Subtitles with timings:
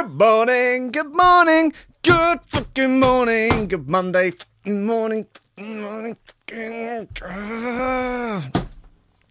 [0.00, 6.16] Good morning, good morning, good fucking morning, good Monday fucking morning, fucking morning,
[6.48, 7.08] fucking...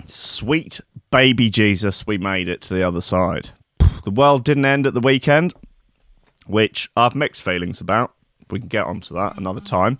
[0.06, 0.80] Sweet
[1.10, 3.50] baby Jesus, we made it to the other side.
[4.04, 5.56] The world didn't end at the weekend,
[6.46, 8.14] which I have mixed feelings about.
[8.52, 9.98] We can get onto that another time.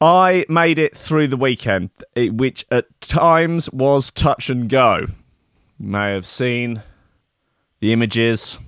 [0.00, 5.06] I made it through the weekend, which at times was touch and go.
[5.80, 6.84] You may have seen
[7.80, 8.60] the images,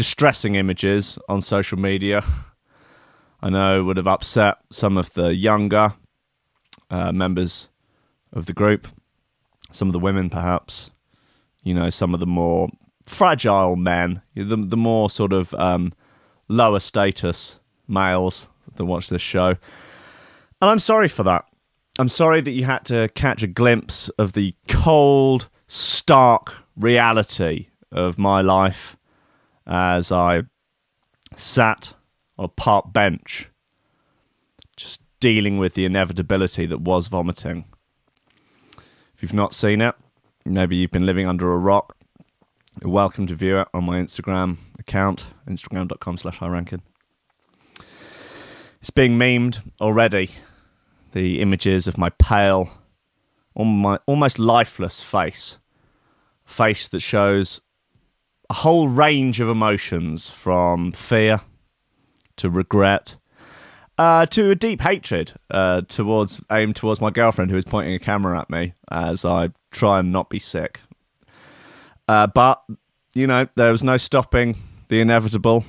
[0.00, 2.24] distressing images on social media.
[3.42, 5.92] I know would have upset some of the younger
[6.88, 7.68] uh, members
[8.32, 8.88] of the group,
[9.70, 10.90] some of the women perhaps,
[11.62, 12.70] you know, some of the more
[13.04, 15.92] fragile men, the, the more sort of um,
[16.48, 19.48] lower status males that watch this show.
[19.48, 21.44] And I'm sorry for that.
[21.98, 28.16] I'm sorry that you had to catch a glimpse of the cold, stark reality of
[28.16, 28.96] my life
[29.66, 30.42] as I
[31.36, 31.94] sat
[32.38, 33.48] on a park bench,
[34.76, 37.66] just dealing with the inevitability that was vomiting.
[39.14, 39.94] If you've not seen it,
[40.44, 41.96] maybe you've been living under a rock.
[42.82, 46.80] You're welcome to view it on my Instagram account, instagram.com slash highrankin.
[48.80, 50.30] It's being memed already.
[51.12, 52.70] The images of my pale,
[53.54, 55.58] almo- almost lifeless face.
[56.46, 57.60] Face that shows
[58.50, 61.40] a whole range of emotions from fear
[62.34, 63.16] to regret
[63.96, 67.98] uh, to a deep hatred uh, towards aimed towards my girlfriend who is pointing a
[68.00, 70.80] camera at me as I try and not be sick.
[72.08, 72.60] Uh, but
[73.14, 74.56] you know there was no stopping
[74.88, 75.64] the inevitable.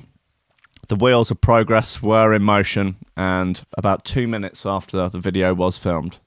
[0.88, 5.78] The wheels of progress were in motion, and about two minutes after the video was
[5.78, 6.18] filmed,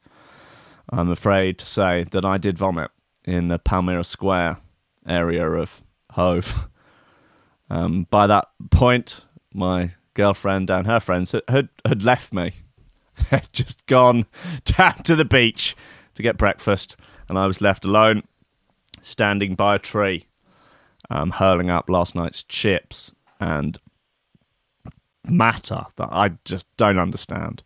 [0.89, 2.93] I'm afraid to say that I did vomit
[3.25, 4.59] in the Palmyra Square
[5.07, 5.83] area of
[6.15, 6.69] Hove.
[7.69, 12.53] Um, by that point, my girlfriend and her friends had, had, left me.
[13.31, 14.27] They'd just gone
[14.65, 15.77] down to the beach
[16.15, 16.97] to get breakfast,
[17.29, 18.23] and I was left alone,
[19.01, 20.27] standing by a tree,
[21.11, 23.79] um, hurling up last night's chips and
[25.27, 27.65] matter that I just don't understand.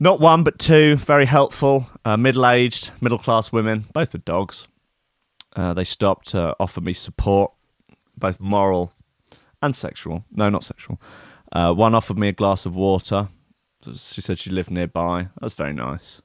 [0.00, 4.66] Not one, but two very helpful, uh, middle aged, middle class women, both with dogs.
[5.56, 7.52] Uh, they stopped to offer me support,
[8.16, 8.92] both moral
[9.62, 10.24] and sexual.
[10.30, 11.00] No, not sexual.
[11.52, 13.28] Uh, one offered me a glass of water.
[13.82, 15.28] She said she lived nearby.
[15.40, 16.20] That's very nice.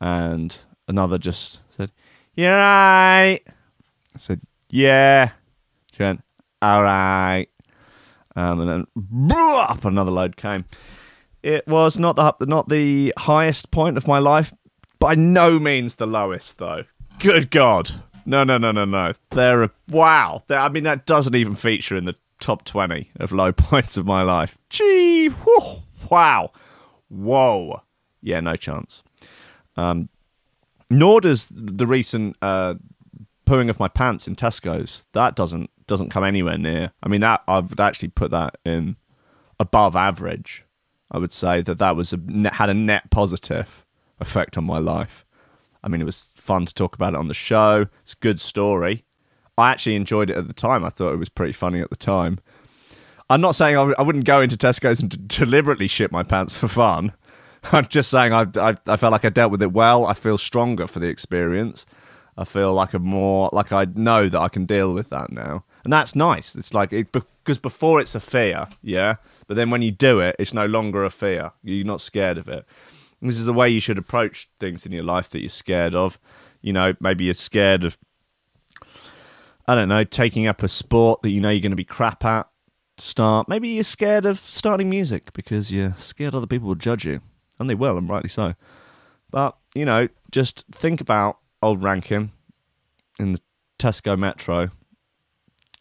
[0.00, 1.92] And another just said,
[2.34, 5.30] "You right?" I said, "Yeah."
[5.92, 6.22] She went,
[6.60, 7.46] "All right."
[8.34, 10.64] Um, and then up another load came.
[11.42, 14.52] It was not the not the highest point of my life,
[14.98, 16.84] by no means the lowest though.
[17.18, 17.90] Good God,
[18.26, 19.12] no, no, no, no, no.
[19.30, 20.42] There, are, a, wow.
[20.48, 24.06] There, I mean, that doesn't even feature in the top twenty of low points of
[24.06, 24.58] my life.
[24.68, 26.52] Gee, whew, wow,
[27.08, 27.82] whoa,
[28.20, 29.02] yeah, no chance.
[29.76, 30.08] Um,
[30.90, 32.74] nor does the recent uh,
[33.46, 35.06] pooing of my pants in Tesco's.
[35.12, 36.92] That doesn't doesn't come anywhere near.
[37.02, 38.96] I mean, that I would actually put that in
[39.58, 40.64] above average.
[41.10, 42.18] I would say that that was a
[42.52, 43.84] had a net positive
[44.20, 45.25] effect on my life.
[45.86, 47.86] I mean, it was fun to talk about it on the show.
[48.02, 49.04] It's a good story.
[49.56, 50.84] I actually enjoyed it at the time.
[50.84, 52.40] I thought it was pretty funny at the time.
[53.30, 56.24] I'm not saying I w- I wouldn't go into Tesco's and d- deliberately shit my
[56.24, 57.12] pants for fun.
[57.72, 60.06] I'm just saying I, I I felt like I dealt with it well.
[60.06, 61.86] I feel stronger for the experience.
[62.36, 65.64] I feel like a more like I know that I can deal with that now,
[65.84, 66.54] and that's nice.
[66.56, 70.34] It's like it, because before it's a fear, yeah, but then when you do it,
[70.38, 71.52] it's no longer a fear.
[71.62, 72.66] You're not scared of it.
[73.26, 76.18] This is the way you should approach things in your life that you're scared of.
[76.60, 77.98] You know, maybe you're scared of
[79.68, 82.24] I don't know, taking up a sport that you know you're going to be crap
[82.24, 82.48] at.
[82.98, 83.48] Start.
[83.48, 87.20] Maybe you're scared of starting music because you're scared other people will judge you,
[87.58, 88.54] and they will, and rightly so.
[89.30, 92.30] But you know, just think about old Rankin
[93.18, 93.40] in the
[93.78, 94.70] Tesco Metro,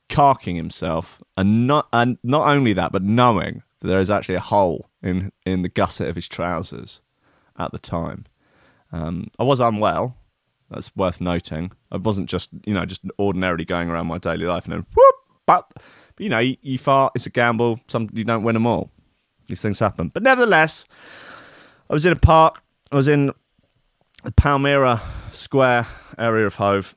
[0.10, 4.42] carking himself, and not and not only that, but knowing that there is actually a
[4.42, 7.02] hole in in the gusset of his trousers
[7.58, 8.26] at the time.
[8.92, 10.18] Um, I was unwell.
[10.70, 11.72] That's worth noting.
[11.92, 15.16] I wasn't just you know just ordinarily going around my daily life and then whoop,
[15.46, 17.14] but, but you know you, you fart.
[17.16, 17.80] It's a gamble.
[17.88, 18.90] Some you don't win them all.
[19.48, 20.10] These things happen.
[20.10, 20.86] But nevertheless,
[21.90, 22.64] I was in a park.
[22.92, 23.32] I was in
[24.24, 25.86] the Palmyra Square
[26.18, 26.96] area of Hove.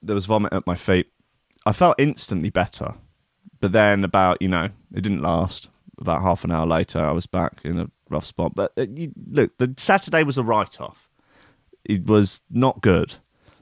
[0.00, 1.08] There was vomit at my feet.
[1.66, 2.94] I felt instantly better,
[3.60, 5.68] but then about you know it didn't last.
[5.98, 8.54] About half an hour later, I was back in a rough spot.
[8.54, 11.08] But uh, you, look, the Saturday was a write-off.
[11.84, 13.14] It was not good,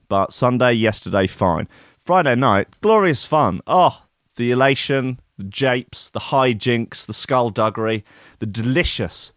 [0.09, 1.69] but Sunday, yesterday, fine.
[1.99, 3.61] Friday night, glorious fun.
[3.67, 4.03] Oh,
[4.37, 8.05] the elation, the japes, the hijinks, the skullduggery,
[8.39, 9.33] the delicious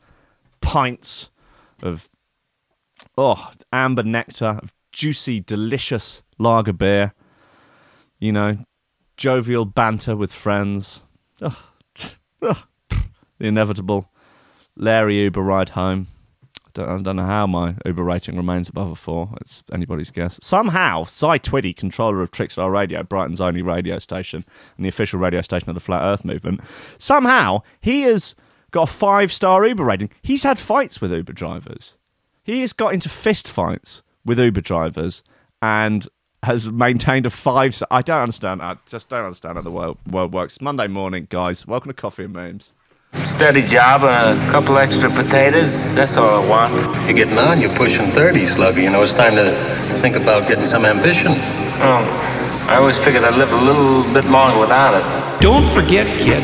[0.62, 1.30] pints
[1.82, 2.10] of
[3.18, 7.14] oh amber nectar, of juicy, delicious lager beer.
[8.20, 8.66] You know,
[9.18, 11.04] jovial banter with friends.
[11.42, 11.64] Oh,
[12.42, 12.64] oh,
[13.38, 14.10] the inevitable
[14.76, 16.08] Larry Uber ride home.
[16.74, 19.30] Don't, I don't know how my Uber rating remains above a four.
[19.40, 20.40] It's anybody's guess.
[20.42, 24.44] Somehow, Cy Twiddy, controller of Trickstar Radio, Brighton's only radio station
[24.76, 26.62] and the official radio station of the Flat Earth movement,
[26.98, 28.34] somehow he has
[28.72, 30.10] got a five star Uber rating.
[30.24, 31.98] He's had fights with Uber drivers.
[32.44, 35.22] He has got into fist fights with Uber drivers
[35.62, 36.08] and
[36.42, 37.82] has maintained a five.
[37.92, 38.62] I don't understand.
[38.64, 40.60] I just don't understand how the world, world works.
[40.60, 41.68] Monday morning, guys.
[41.68, 42.74] Welcome to Coffee and Memes.
[43.26, 45.96] Steady job and a couple extra potatoes.
[45.96, 46.74] That's all I want.
[47.06, 47.62] You're getting on.
[47.62, 48.82] You're pushing 30, Slugger.
[48.82, 49.52] You know, it's time to
[50.02, 51.32] think about getting some ambition.
[51.32, 55.42] Oh, I always figured I'd live a little bit longer without it.
[55.42, 56.44] Don't forget, kid,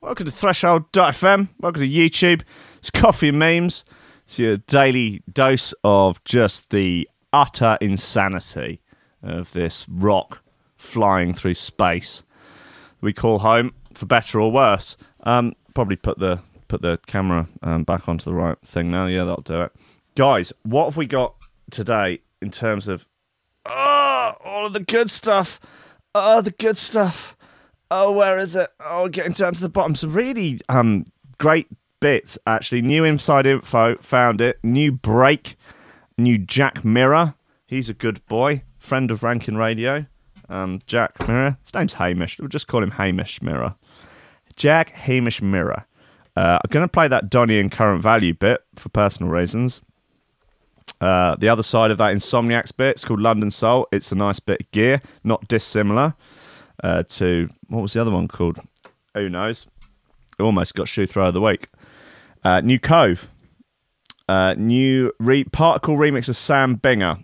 [0.00, 1.48] welcome to Threshold.fm.
[1.60, 2.42] Welcome to YouTube.
[2.78, 3.84] It's Coffee and Memes.
[4.24, 8.80] It's your daily dose of just the utter insanity
[9.22, 10.42] of this rock
[10.76, 12.22] flying through space
[13.00, 14.96] we call home, for better or worse.
[15.24, 19.06] Um, probably put the put the camera um, back onto the right thing now.
[19.06, 19.72] Yeah, that'll do it.
[20.14, 21.34] Guys, what have we got
[21.70, 23.06] today in terms of
[23.66, 25.60] oh, all of the good stuff?
[26.14, 27.36] Oh, the good stuff.
[27.90, 28.70] Oh, where is it?
[28.78, 29.94] Oh, getting down to the bottom.
[29.94, 31.04] Some really um
[31.38, 31.68] great
[32.00, 32.82] bits actually.
[32.82, 34.58] New inside info, found it.
[34.62, 35.56] New break,
[36.16, 37.34] new Jack Mirror.
[37.66, 40.06] He's a good boy, friend of Rankin Radio.
[40.48, 41.58] Um, Jack Mirror.
[41.62, 42.38] His name's Hamish.
[42.38, 43.76] We'll just call him Hamish Mirror.
[44.56, 45.86] Jack Hamish Mirror.
[46.36, 49.80] Uh, I'm going to play that Donny and current value bit for personal reasons.
[51.00, 53.86] Uh, the other side of that Insomniacs bit, it's called London Soul.
[53.92, 56.14] It's a nice bit of gear, not dissimilar
[56.82, 58.58] uh, to what was the other one called?
[59.14, 59.66] Who knows?
[60.38, 61.68] Almost got shoe throw of the week.
[62.42, 63.28] Uh, new Cove,
[64.28, 67.22] uh, new re- particle remix of Sam Binga.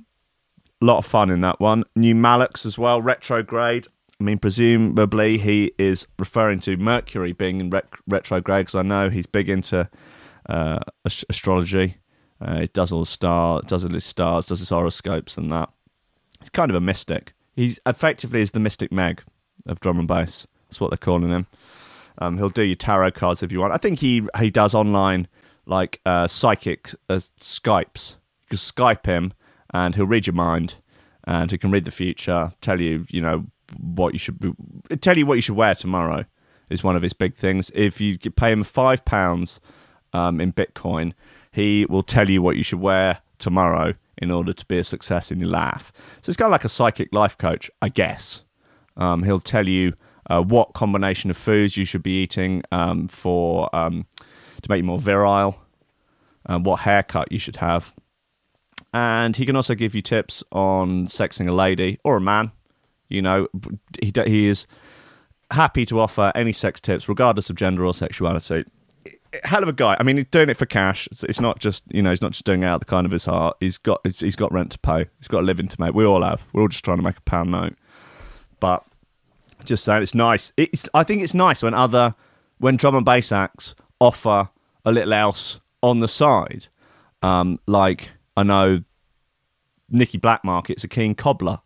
[0.82, 1.85] A lot of fun in that one.
[1.94, 3.00] New Malix as well.
[3.00, 3.87] Retrograde.
[4.20, 9.08] I mean, presumably he is referring to Mercury being in ret- retrograde because I know
[9.08, 9.88] he's big into
[10.49, 11.97] uh, ast- astrology.
[12.41, 15.70] Uh, he does all the star, does all his stars, does his horoscopes and that.
[16.41, 17.32] He's kind of a mystic.
[17.55, 19.23] He's effectively is the mystic Meg
[19.66, 20.46] of drum and bass.
[20.68, 21.46] That's what they're calling him.
[22.18, 23.72] Um, he'll do your tarot cards if you want.
[23.72, 25.28] I think he he does online
[25.66, 28.16] like uh, psychic uh, Skypes.
[28.44, 29.32] You can Skype him,
[29.72, 30.76] and he'll read your mind,
[31.24, 33.46] and he can read the future, tell you you know
[33.78, 34.52] what you should be,
[34.96, 36.24] tell you what you should wear tomorrow.
[36.69, 37.70] Is one of his big things.
[37.74, 39.60] If you pay him five pounds
[40.12, 41.12] um, in Bitcoin,
[41.52, 45.30] he will tell you what you should wear tomorrow in order to be a success
[45.30, 45.92] in your life.
[46.22, 48.42] So it's kind of like a psychic life coach, I guess.
[48.96, 49.94] Um, he'll tell you
[50.28, 54.06] uh, what combination of foods you should be eating um, for um,
[54.62, 55.60] to make you more virile,
[56.46, 57.94] um, what haircut you should have,
[58.93, 62.53] and he can also give you tips on sexing a lady or a man.
[63.08, 63.48] You know,
[64.00, 64.67] he he is
[65.50, 68.65] happy to offer any sex tips, regardless of gender or sexuality.
[69.44, 69.96] Hell of a guy.
[70.00, 71.06] I mean, he's doing it for cash.
[71.12, 73.06] It's, it's not just you know he's not just doing it out of the kind
[73.06, 73.56] of his heart.
[73.60, 75.06] He's got he's got rent to pay.
[75.19, 75.94] He's got a living to make.
[75.94, 76.46] We all have.
[76.53, 77.76] We're all just trying to make a pound note.
[78.60, 78.84] But
[79.65, 80.53] just saying, it's nice.
[80.56, 82.15] It's I think it's nice when other
[82.58, 84.51] when drum and bass acts offer
[84.84, 86.69] a little else on the side.
[87.22, 88.82] Um, like I know
[89.89, 91.60] Nicky Black Market's a keen cobbler.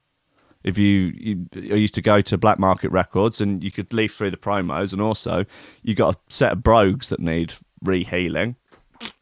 [0.63, 4.31] If you, you used to go to Black Market Records and you could leaf through
[4.31, 5.47] the promos, and also
[5.83, 7.55] you got a set of brogues that need
[7.85, 8.57] rehealing.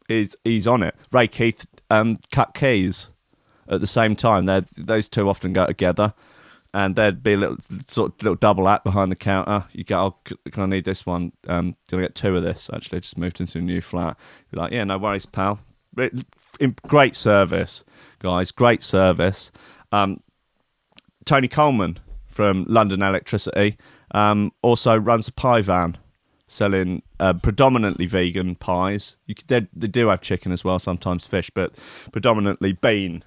[0.07, 0.95] He's he's on it.
[1.11, 3.09] Ray Keith um, cut keys
[3.69, 4.47] at the same time.
[4.47, 6.13] They're, those two often go together
[6.73, 7.57] and there'd be a little
[7.87, 9.65] sort of little double act behind the counter.
[9.71, 11.31] You go, oh, can I need this one?
[11.47, 12.69] Um, do I get two of this?
[12.73, 14.17] Actually, I just moved into a new flat.
[14.51, 15.59] You're like, yeah, no worries, pal.
[16.87, 17.83] Great service,
[18.19, 18.51] guys.
[18.51, 19.51] Great service.
[19.91, 20.21] Um,
[21.25, 21.97] Tony Colman
[22.27, 23.77] from London Electricity
[24.11, 25.97] um, also runs a pie van
[26.47, 29.17] selling uh, predominantly vegan pies.
[29.27, 31.77] Could, they, they do have chicken as well, sometimes fish, but
[32.11, 33.23] predominantly bean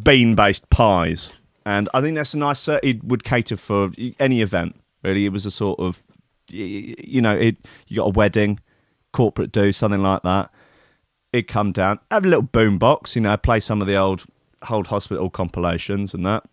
[0.00, 1.32] bean based pies
[1.68, 2.66] and I think that's a nice.
[2.66, 4.74] Uh, it would cater for any event.
[5.02, 6.02] Really, it was a sort of
[6.50, 7.58] you know, it,
[7.88, 8.58] you got a wedding,
[9.12, 10.50] corporate do, something like that.
[11.30, 14.24] It'd come down, have a little boom box, you know, play some of the old
[14.70, 16.44] old hospital compilations and that.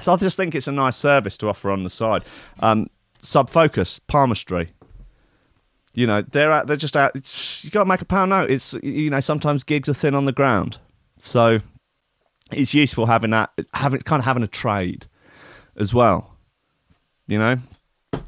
[0.00, 2.24] So I just think it's a nice service to offer on the side.
[2.58, 2.90] Um,
[3.22, 4.72] Subfocus, palmistry.
[5.94, 7.14] You know, they're out, they're just out.
[7.62, 8.50] You got to make a pound note.
[8.50, 10.78] It's you know sometimes gigs are thin on the ground,
[11.18, 11.60] so
[12.52, 15.06] it's useful having that, having kind of having a trade
[15.76, 16.36] as well.
[17.26, 17.56] You know,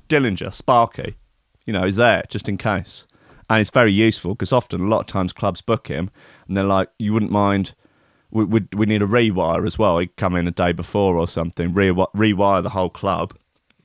[0.08, 1.16] Dillinja, Sparky,
[1.66, 3.06] you know, is there just in case,
[3.50, 6.10] and it's very useful because often a lot of times clubs book him
[6.46, 7.74] and they're like, you wouldn't mind.
[8.30, 9.98] We, we, we need a rewire as well.
[9.98, 13.36] He'd come in a day before or something, re- rewire the whole club,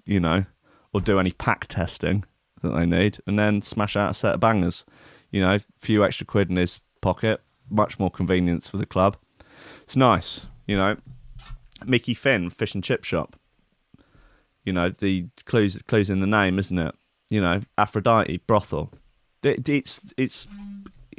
[0.06, 0.46] you know,
[0.92, 2.24] or do any pack testing
[2.64, 4.86] that they need, and then smash out a set of bangers.
[5.30, 9.18] You know, a few extra quid in his pocket, much more convenience for the club.
[9.90, 10.98] It's nice, you know.
[11.84, 13.36] Mickey Finn, fish and chip shop.
[14.64, 16.94] You know, the clues clues in the name, isn't it?
[17.32, 18.94] You know, Aphrodite brothel.
[19.42, 20.48] It, it's it's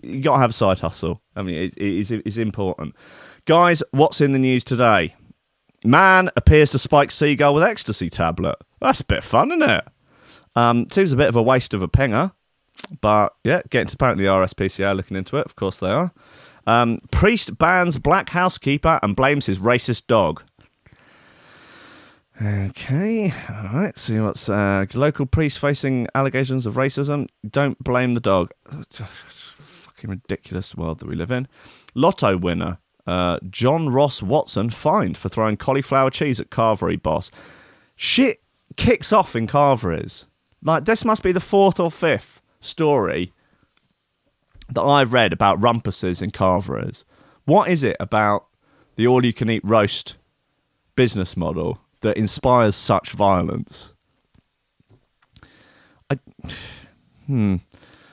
[0.05, 1.21] you got to have a side hustle.
[1.35, 2.95] I mean, it, it is it's important.
[3.45, 5.17] Guys, what's in the news today?
[5.83, 8.55] Man appears to spike seagull with ecstasy tablet.
[8.81, 9.85] That's a bit fun, isn't it?
[10.55, 12.35] Um, seems a bit of a waste of a pinger,
[13.01, 15.47] but yeah, getting to apparently the RSPCA looking into it.
[15.47, 16.13] Of course they are.
[16.71, 20.43] Um, priest bans black housekeeper and blames his racist dog.
[22.41, 23.99] Okay, all right.
[23.99, 27.29] See what's uh, local priest facing allegations of racism.
[27.49, 28.53] Don't blame the dog.
[28.93, 31.49] Fucking ridiculous world that we live in.
[31.95, 37.33] Lotto winner uh, John Ross Watson fined for throwing cauliflower cheese at Carvery boss.
[37.97, 38.41] Shit
[38.77, 40.29] kicks off in Carveries.
[40.63, 43.33] Like this must be the fourth or fifth story
[44.73, 47.05] that I've read about rumpuses and Carveries.
[47.45, 48.47] What is it about
[48.97, 50.17] the all-you-can-eat roast
[50.97, 53.95] business model that inspires such violence?
[56.11, 56.19] I,
[57.27, 57.57] hmm.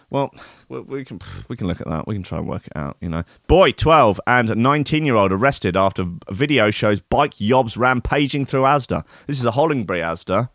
[0.09, 0.33] Well,
[0.69, 2.07] we- can we can look at that.
[2.07, 2.95] We can try and work it out.
[3.01, 9.03] You know, boy, twelve and nineteen-year-old arrested after video shows bike yobs rampaging through Asda.
[9.25, 10.49] This is a Hollingbury Asda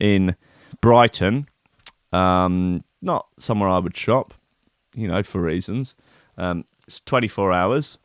[0.00, 0.34] in
[0.80, 1.46] Brighton.
[2.12, 4.34] Um, not somewhere I would shop,
[4.96, 5.94] you know, for reasons.
[6.36, 7.98] Um, it's 24 hours.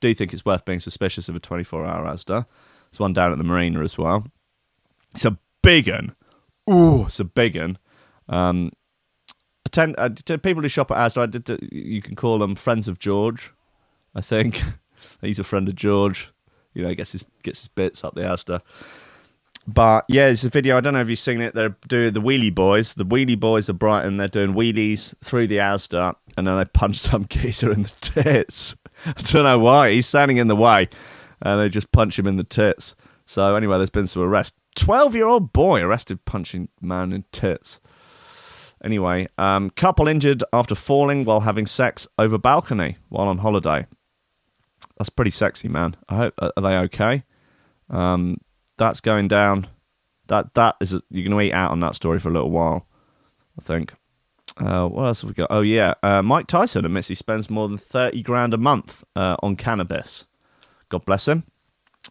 [0.00, 2.46] Do you think it's worth being suspicious of a 24 hour Asda.
[2.90, 4.26] There's one down at the marina as well.
[5.14, 6.14] It's a big one.
[6.70, 7.78] Ooh, it's a big one.
[8.28, 8.72] Um,
[9.76, 12.88] I to people who shop at Asda, I did, uh, you can call them friends
[12.88, 13.52] of George,
[14.14, 14.62] I think.
[15.20, 16.30] He's a friend of George.
[16.74, 18.60] You know, gets his gets his bits up the Asda.
[19.68, 20.78] But yeah, it's a video.
[20.78, 21.54] I don't know if you've seen it.
[21.54, 22.94] They're doing the Wheelie Boys.
[22.94, 24.16] The Wheelie Boys of Brighton.
[24.16, 28.76] They're doing wheelies through the Asda, and then they punch some geezer in the tits.
[29.04, 29.90] I don't know why.
[29.90, 30.88] He's standing in the way,
[31.42, 32.96] and they just punch him in the tits.
[33.26, 34.54] So anyway, there's been some arrest.
[34.74, 37.78] Twelve-year-old boy arrested punching man in tits.
[38.82, 43.86] Anyway, um, couple injured after falling while having sex over balcony while on holiday.
[44.96, 45.94] That's pretty sexy, man.
[46.08, 47.24] I hope are they okay?
[47.90, 48.38] Um,
[48.78, 49.66] that's going down.
[50.28, 52.86] That that is you're going to eat out on that story for a little while,
[53.58, 53.92] I think.
[54.56, 55.48] Uh, what else have we got?
[55.50, 59.36] Oh yeah, uh, Mike Tyson admits he spends more than thirty grand a month uh,
[59.42, 60.26] on cannabis.
[60.88, 61.44] God bless him.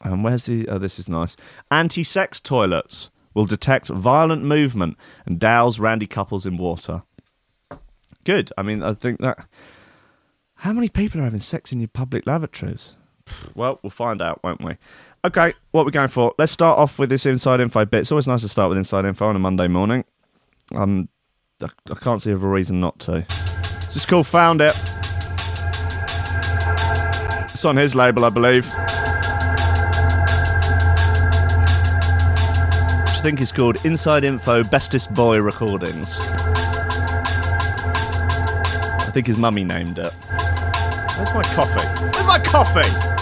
[0.03, 0.67] And where's the?
[0.67, 1.35] Oh, this is nice.
[1.71, 7.03] Anti-sex toilets will detect violent movement and douse randy couples in water.
[8.23, 8.51] Good.
[8.57, 9.47] I mean, I think that.
[10.61, 12.95] How many people are having sex in your public lavatories?
[13.53, 14.77] Well, we'll find out, won't we?
[15.25, 16.35] Okay, what we're going for?
[16.37, 18.01] Let's start off with this inside info bit.
[18.01, 20.05] It's always nice to start with inside info on a Monday morning.
[20.75, 21.09] Um,
[21.61, 23.25] I, I can't see a reason not to.
[23.27, 24.73] This is called Found It.
[27.49, 28.65] It's on his label, I believe.
[33.01, 36.19] Which I think is called Inside Info Bestest Boy Recordings.
[38.99, 40.13] I think his mummy named it.
[41.17, 41.87] Where's my coffee?
[42.03, 43.16] Where's my coffee?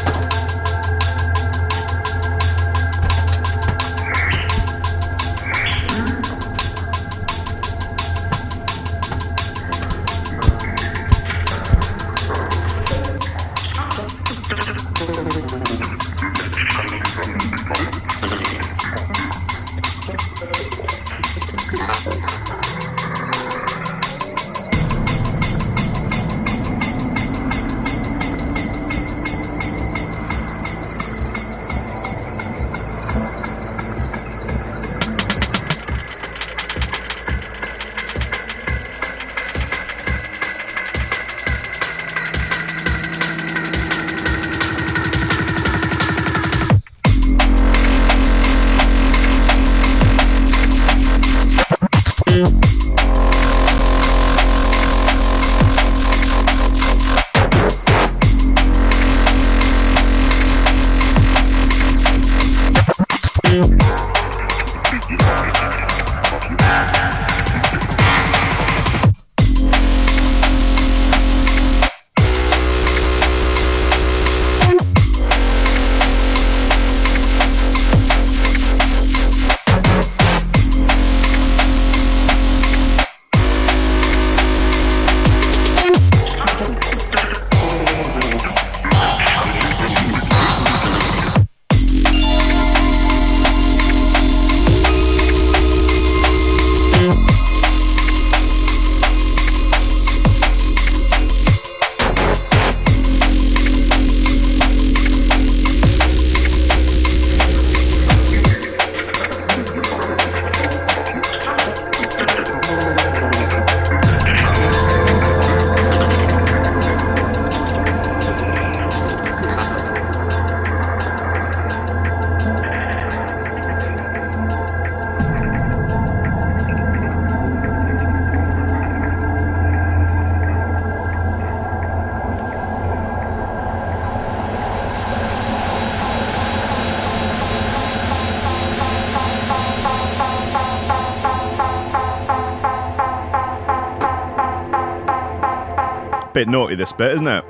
[146.46, 147.44] Bit naughty, this bit, isn't it?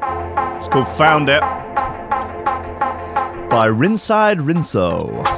[0.56, 1.42] It's called Found It
[3.50, 5.35] by Rinside Rinso.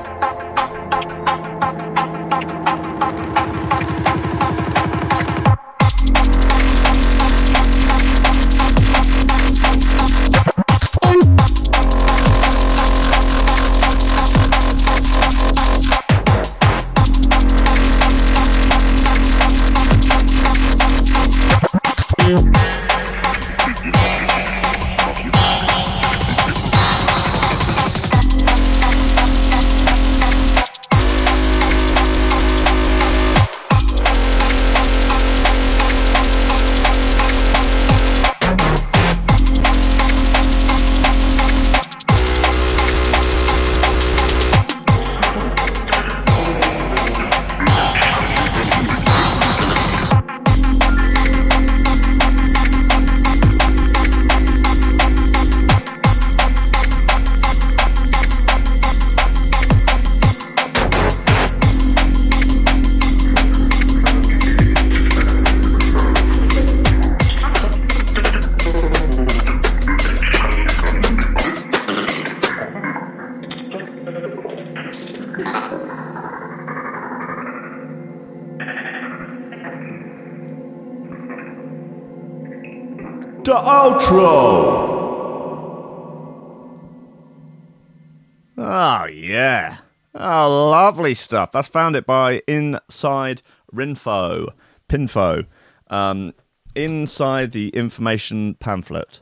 [91.08, 91.54] Lovely stuff.
[91.54, 93.41] That's found it by Inside
[93.74, 94.50] Rinfo.
[94.89, 95.46] Pinfo.
[95.89, 96.34] Um,
[96.76, 99.22] inside the information pamphlet,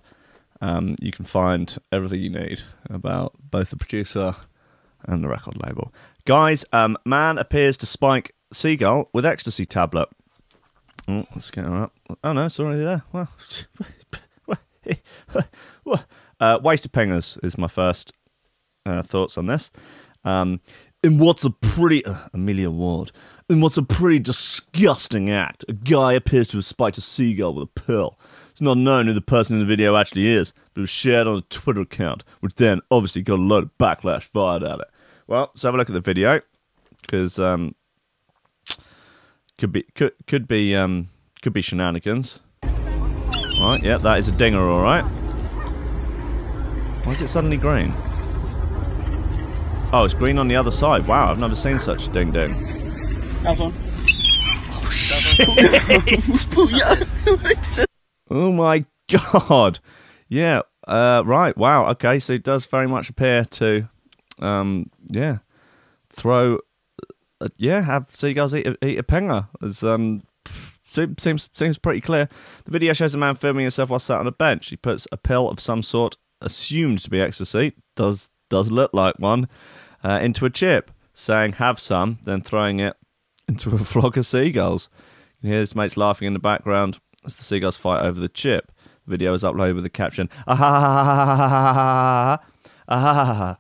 [0.61, 4.33] um, you can find everything you need about both the producer
[5.03, 5.93] and the record label.
[6.25, 10.09] Guys, um, man appears to spike seagull with ecstasy tablet.
[11.07, 11.93] Oh, let's get her up.
[12.23, 13.03] Oh no, it's already there.
[13.11, 13.29] Well,
[16.39, 18.11] uh, waste of pingers is my first
[18.87, 19.69] uh, thoughts on this.
[20.23, 20.59] Um,
[21.05, 23.11] in what's a pretty uh, Amelia Ward.
[23.47, 27.65] In what's a pretty disgusting act, a guy appears to have spiked a seagull with
[27.65, 28.19] a pill.
[28.49, 31.27] It's not known who the person in the video actually is, but it was shared
[31.27, 34.87] on a Twitter account, which then obviously got a load of backlash fired at it.
[35.27, 36.41] Well, let's have a look at the video
[37.01, 37.75] because um,
[39.59, 41.09] could be could could be um,
[41.43, 42.39] could be shenanigans.
[42.63, 45.03] Right, yeah, that is a dinger, all right.
[47.03, 47.93] Why is it suddenly green?
[49.97, 51.07] Oh, it's green on the other side.
[51.07, 52.51] Wow, I've never seen such a ding ding.
[53.43, 53.73] That's one.
[54.73, 55.47] Oh shit!
[58.29, 59.79] oh my god!
[60.27, 60.63] Yeah.
[60.85, 61.55] Uh, right.
[61.55, 61.87] Wow.
[61.91, 62.19] Okay.
[62.19, 63.87] So it does very much appear to,
[64.41, 65.37] um, yeah,
[66.09, 66.59] throw,
[67.39, 69.47] uh, yeah, have seagulls eat a, eat a penger.
[69.61, 70.23] As um,
[70.83, 72.27] seems seems seems pretty clear.
[72.65, 74.67] The video shows a man filming himself while sat on a bench.
[74.67, 79.15] He puts a pill of some sort, assumed to be ecstasy, does does look like
[79.19, 79.47] one,
[80.05, 82.95] uh, into a chip, saying "have some," then throwing it
[83.47, 84.87] into a flock of seagulls.
[84.93, 88.29] You can hear his mates laughing in the background as the seagulls fight over the
[88.29, 88.71] chip.
[89.05, 92.39] The video is uploaded with the caption "Ah ha ha ha ha ha
[92.87, 93.57] ha ha ha ha."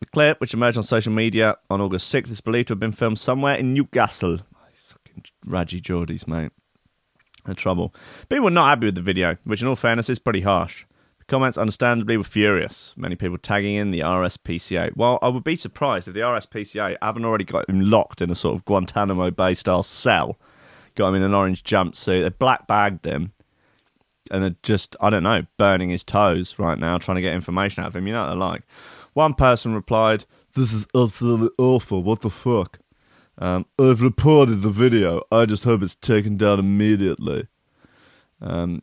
[0.00, 2.92] The clip, which emerged on social media on August 6th, is believed to have been
[2.92, 4.40] filmed somewhere in Newcastle.
[4.74, 6.52] Fucking Raji Geordies, mate.
[7.46, 7.94] The trouble.
[8.28, 10.84] People were not happy with the video, which, in all fairness, is pretty harsh.
[11.28, 12.94] Comments, understandably, were furious.
[12.96, 14.96] Many people tagging in the RSPCA.
[14.96, 18.36] Well, I would be surprised if the RSPCA haven't already got him locked in a
[18.36, 20.38] sort of Guantanamo Bay style cell,
[20.94, 22.22] got him in an orange jumpsuit.
[22.22, 23.32] They black bagged him
[24.30, 27.82] and are just, I don't know, burning his toes right now, trying to get information
[27.82, 28.06] out of him.
[28.06, 28.62] You know what they're like.
[29.14, 32.04] One person replied, This is absolutely awful.
[32.04, 32.78] What the fuck?
[33.38, 35.22] Um, I've reported the video.
[35.32, 37.48] I just hope it's taken down immediately.
[38.40, 38.82] Um,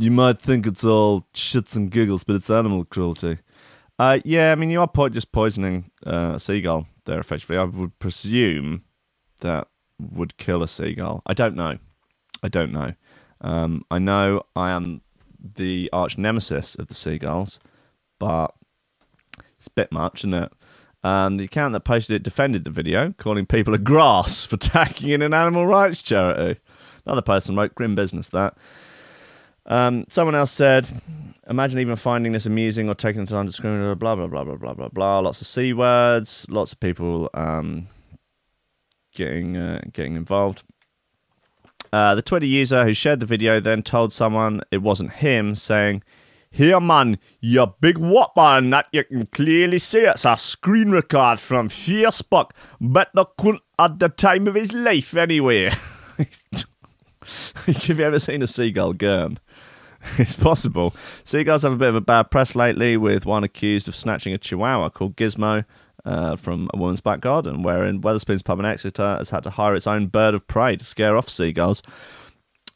[0.00, 3.38] you might think it's all shits and giggles, but it's animal cruelty.
[3.98, 7.58] Uh, yeah, I mean, you are po- just poisoning uh, a seagull there, effectively.
[7.58, 8.84] I would presume
[9.42, 11.22] that would kill a seagull.
[11.26, 11.78] I don't know.
[12.42, 12.94] I don't know.
[13.42, 15.02] Um, I know I am
[15.38, 17.60] the arch nemesis of the seagulls,
[18.18, 18.54] but
[19.58, 20.52] it's a bit much, isn't it?
[21.02, 25.10] Um, the account that posted it defended the video, calling people a grass for tagging
[25.10, 26.60] in an animal rights charity.
[27.04, 28.56] Another person wrote, grim business that.
[29.70, 30.90] Um, someone else said,
[31.48, 34.56] imagine even finding this amusing or taking the time to discriminate, blah, blah, blah, blah,
[34.56, 35.20] blah, blah, blah.
[35.20, 37.86] Lots of C words, lots of people um,
[39.14, 40.64] getting, uh, getting involved.
[41.92, 46.02] Uh, the Twitter user who shared the video then told someone it wasn't him, saying,
[46.50, 51.38] Here, man, you big whopper, and that you can clearly see it's a screen record
[51.38, 55.70] from Facebook, but the cunt at the time of his life, anyway.
[57.66, 59.38] Have you ever seen a seagull gurn?
[60.18, 60.94] it's possible.
[61.24, 64.38] Seagulls have a bit of a bad press lately, with one accused of snatching a
[64.38, 65.64] chihuahua called Gizmo
[66.04, 69.74] uh, from a woman's back garden, wherein Wetherspoons Pub in Exeter has had to hire
[69.74, 71.82] its own bird of prey to scare off seagulls.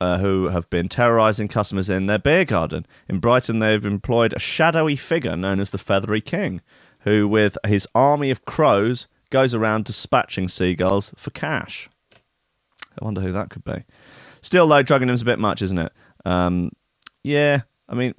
[0.01, 2.85] Uh, who have been terrorising customers in their beer garden.
[3.09, 6.61] In Brighton, they've employed a shadowy figure known as the Feathery King,
[7.05, 11.89] who, with his army of crows, goes around dispatching seagulls for cash.
[13.01, 13.85] I wonder who that could be.
[14.43, 15.93] Still, though, drugging him's a bit much, isn't it?
[16.25, 16.73] Um,
[17.25, 18.15] yeah, I mean,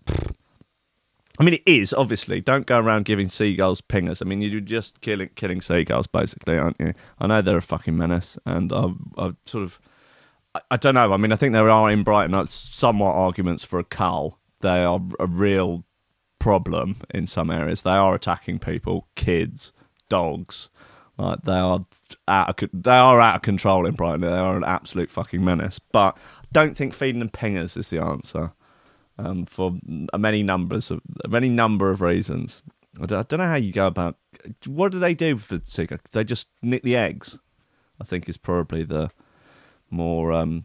[1.40, 2.42] I mean, it is obviously.
[2.42, 4.22] Don't go around giving seagulls pingers.
[4.22, 6.94] I mean, you're just killing killing seagulls, basically, aren't you?
[7.20, 9.80] I know they're a fucking menace, and I've, I've sort of,
[10.56, 11.14] I, I don't know.
[11.14, 14.40] I mean, I think there are in Brighton like, somewhat arguments for a cull.
[14.62, 15.86] They are a real
[16.40, 17.84] problem in some areas.
[17.84, 19.72] They are attacking people, kids,
[20.10, 20.70] dogs.
[21.18, 21.86] Like they are
[22.28, 24.22] out of, they are out of control in Brighton.
[24.22, 25.80] They are an absolute fucking menace.
[25.80, 28.54] But I don't think feeding them pingers is the answer
[29.18, 29.76] um, for
[30.18, 32.64] many numbers of many number of reasons.
[33.02, 34.18] I don't, I don't know how you go about.
[34.66, 36.00] What do they do for Tigger?
[36.12, 37.40] They just nick the eggs.
[38.00, 39.10] I think is probably the
[39.90, 40.64] more um,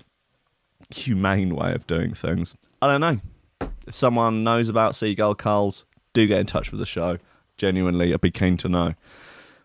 [0.95, 2.57] humane way of doing things.
[2.83, 3.69] I don't know.
[3.87, 7.19] If someone knows about seagull culls, do get in touch with the show.
[7.57, 8.95] Genuinely, I'd be keen to know.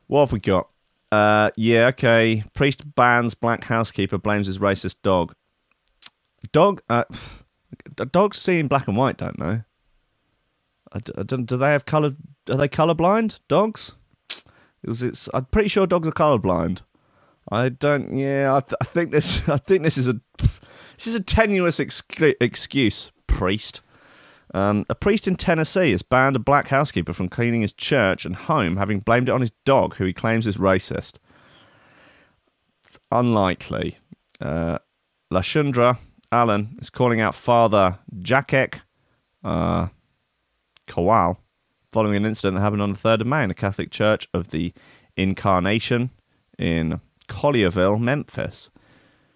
[0.08, 0.69] What have we got?
[1.12, 2.43] Uh, yeah, okay.
[2.54, 5.34] Priest bans black housekeeper, blames his racist dog.
[6.52, 7.06] Dog, uh,
[8.03, 9.62] dogs see in black and white, don't they?
[10.93, 12.17] I d- I don't- do they have coloured?
[12.49, 13.39] Are they colorblind?
[13.47, 13.93] Dogs?
[14.84, 15.29] It's?
[15.34, 16.81] I'm pretty sure dogs are colorblind.
[17.51, 18.15] I don't.
[18.17, 19.47] Yeah, I, th- I think this.
[19.49, 20.19] I think this is a.
[20.97, 22.03] This is a tenuous ex-
[22.39, 23.81] excuse, priest.
[24.53, 28.36] Um, a priest in Tennessee has banned a black housekeeper from cleaning his church and
[28.36, 31.15] home, having blamed it on his dog, who he claims is racist.
[32.88, 33.97] It's unlikely.
[34.39, 34.77] Uh,
[35.34, 35.97] Lashundra
[36.36, 38.82] Allen is calling out Father Jacek
[39.41, 39.88] uh,
[40.86, 41.38] Kowal
[41.89, 44.50] following an incident that happened on the 3rd of May in a Catholic church of
[44.50, 44.74] the
[45.15, 46.10] Incarnation
[46.60, 48.69] in Collierville, Memphis.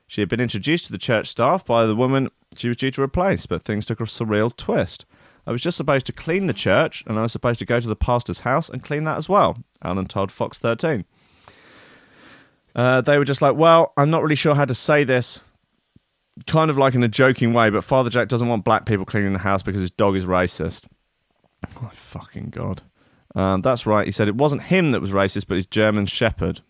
[0.08, 3.02] She had been introduced to the church staff by the woman she was due to
[3.02, 5.06] replace, but things took a surreal twist.
[5.48, 7.88] I was just supposed to clean the church, and I was supposed to go to
[7.88, 11.06] the pastor's house and clean that as well, Allen told Fox 13.
[12.76, 15.42] Uh, they were just like, well, I'm not really sure how to say this,
[16.48, 19.34] kind of like in a joking way, but Father Jack doesn't want black people cleaning
[19.34, 20.86] the house because his dog is racist.
[21.68, 22.82] Oh, my fucking God.
[23.36, 24.06] Um, that's right.
[24.06, 26.62] He said it wasn't him that was racist, but his German shepherd.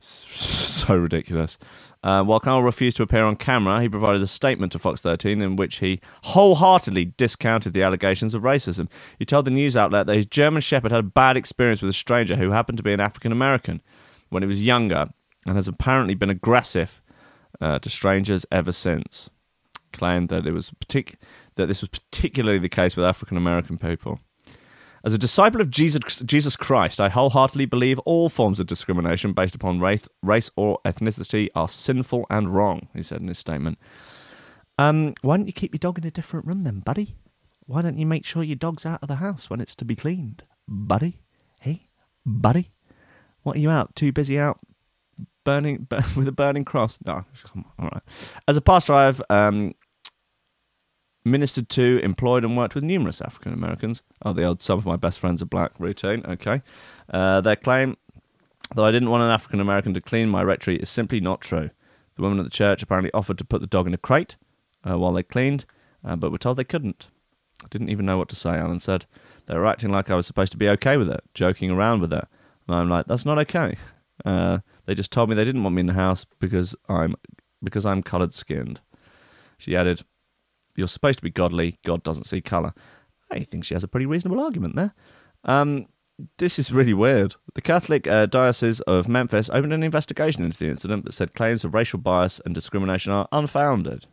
[0.84, 1.56] So ridiculous.
[2.02, 5.40] Uh, while Carl refused to appear on camera, he provided a statement to Fox 13
[5.40, 8.90] in which he wholeheartedly discounted the allegations of racism.
[9.18, 11.94] He told the news outlet that his German shepherd had a bad experience with a
[11.94, 13.80] stranger who happened to be an African American
[14.28, 15.08] when he was younger
[15.46, 17.00] and has apparently been aggressive
[17.60, 19.30] uh, to strangers ever since.
[19.92, 21.14] Claimed that it was partic-
[21.56, 24.20] that this was particularly the case with African American people.
[25.04, 29.54] As a disciple of Jesus, Jesus Christ, I wholeheartedly believe all forms of discrimination based
[29.54, 33.78] upon race, race or ethnicity are sinful and wrong, he said in his statement.
[34.78, 37.16] Um, why don't you keep your dog in a different room then, buddy?
[37.66, 39.94] Why don't you make sure your dog's out of the house when it's to be
[39.94, 41.18] cleaned, buddy?
[41.60, 41.88] Hey,
[42.24, 42.70] buddy?
[43.42, 43.94] What are you out?
[43.94, 44.58] Too busy out
[45.44, 46.98] burning with a burning cross?
[47.06, 48.02] No, come on, all right.
[48.48, 49.74] As a pastor, I've um,
[51.24, 54.02] ministered to, employed, and worked with numerous African Americans.
[54.24, 56.24] Oh, the old some of my best friends are black routine.
[56.26, 56.60] Okay.
[57.08, 57.96] Uh, their claim
[58.74, 61.70] that I didn't want an African American to clean my rectory is simply not true.
[62.16, 64.36] The women at the church apparently offered to put the dog in a crate
[64.88, 65.64] uh, while they cleaned,
[66.04, 67.08] uh, but were told they couldn't.
[67.62, 69.06] I didn't even know what to say, Allen said.
[69.46, 72.12] They were acting like I was supposed to be okay with it, joking around with
[72.12, 72.24] it.
[72.68, 73.76] And I'm like, that's not okay.
[74.24, 77.14] Uh, they just told me they didn't want me in the house because I'm
[77.62, 78.80] because I'm coloured skinned.
[79.58, 80.02] She added,
[80.76, 81.78] "You're supposed to be godly.
[81.84, 82.72] God doesn't see colour."
[83.30, 84.94] I think she has a pretty reasonable argument there.
[85.44, 85.86] Um,
[86.38, 87.34] this is really weird.
[87.54, 91.64] The Catholic uh, Diocese of Memphis opened an investigation into the incident, but said claims
[91.64, 94.06] of racial bias and discrimination are unfounded.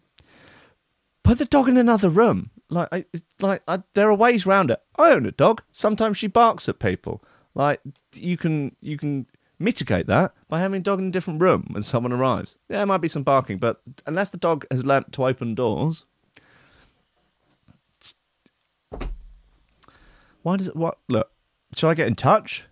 [1.23, 2.49] Put the dog in another room.
[2.69, 3.05] Like, I,
[3.39, 4.81] like I, there are ways around it.
[4.97, 5.61] I own a dog.
[5.71, 7.23] Sometimes she barks at people.
[7.53, 7.81] Like,
[8.15, 9.27] you can you can
[9.61, 12.57] mitigate that by having a dog in a different room when someone arrives.
[12.67, 16.05] There might be some barking, but unless the dog has learnt to open doors,
[20.43, 20.75] why does it?
[20.75, 20.97] What?
[21.07, 21.31] Look,
[21.75, 22.65] shall I get in touch?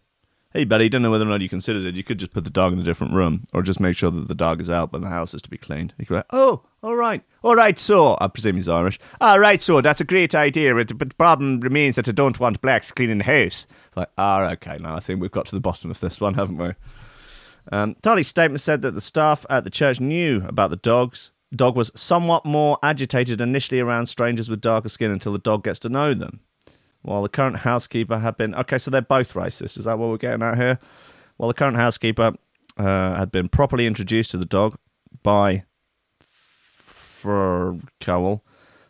[0.52, 1.96] Hey, buddy, don't know whether or not you considered it.
[1.96, 4.28] You could just put the dog in a different room, or just make sure that
[4.28, 5.94] the dog is out when the house is to be cleaned.
[6.00, 9.00] You could go, oh, all right, all right, so I presume he's Irish.
[9.22, 12.62] All right, so that's a great idea, but the problem remains that I don't want
[12.62, 13.68] blacks cleaning the house.
[13.88, 16.34] It's like, ah, okay, now I think we've got to the bottom of this one,
[16.34, 16.74] haven't we?
[17.72, 21.92] Um, statement said that the staff at the church knew about the dogs dog was
[21.96, 26.14] somewhat more agitated initially around strangers with darker skin until the dog gets to know
[26.14, 26.42] them.
[27.02, 29.78] While the current housekeeper had been okay, so they're both racist.
[29.78, 30.80] Is that what we're getting at here?
[31.38, 32.34] While the current housekeeper
[32.78, 34.78] uh, had been properly introduced to the dog
[35.24, 35.64] by
[36.20, 38.42] for Kowal,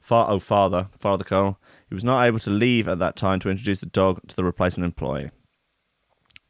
[0.01, 3.49] far oh father, Father Kowal, he was not able to leave at that time to
[3.49, 5.31] introduce the dog to the replacement employee.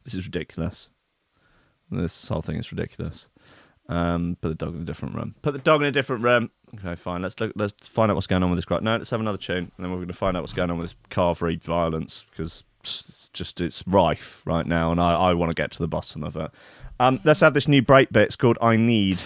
[0.04, 0.90] This is ridiculous.
[1.90, 3.28] This whole thing is ridiculous.
[3.88, 5.34] Um, put the dog in a different room.
[5.42, 6.50] Put the dog in a different room.
[6.76, 7.22] Okay, fine.
[7.22, 7.52] Let's look.
[7.56, 8.78] Let's find out what's going on with this guy.
[8.80, 10.78] No, let's have another tune, and then we're going to find out what's going on
[10.78, 15.50] with this carvery violence because it's just it's rife right now, and I, I want
[15.50, 16.50] to get to the bottom of it.
[17.00, 18.24] Um, let's have this new break bit.
[18.24, 19.20] It's called "I Need."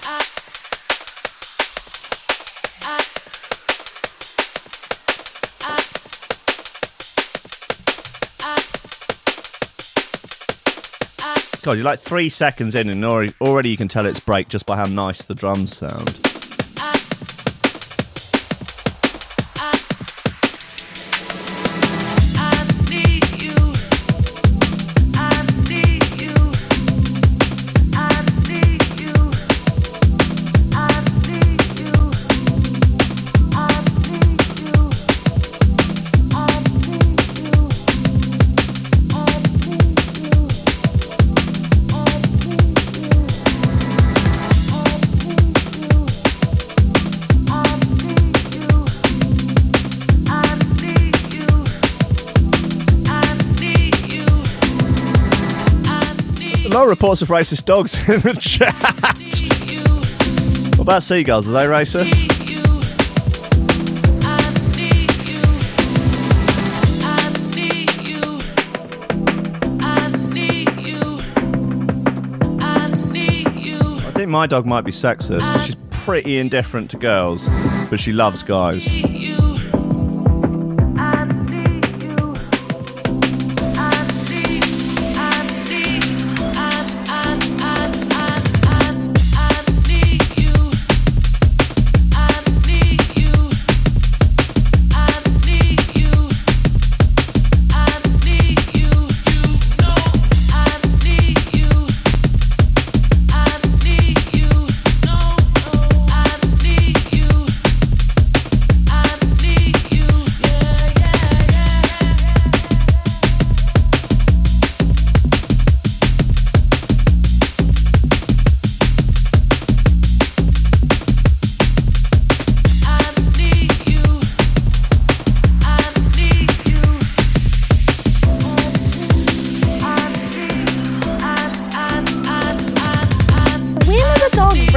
[11.62, 14.66] God, you're like three seconds in, and already, already you can tell it's break just
[14.66, 16.23] by how nice the drums sound.
[57.04, 58.74] Reports of racist dogs in the chat.
[60.78, 61.46] What about seagulls?
[61.46, 62.32] Are they racist?
[74.06, 75.66] I think my dog might be sexist.
[75.66, 77.46] She's pretty indifferent to girls,
[77.90, 78.90] but she loves guys.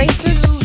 [0.05, 0.56] The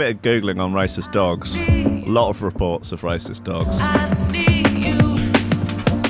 [0.00, 1.54] bit of googling on racist dogs.
[1.56, 3.76] A lot of reports of racist dogs.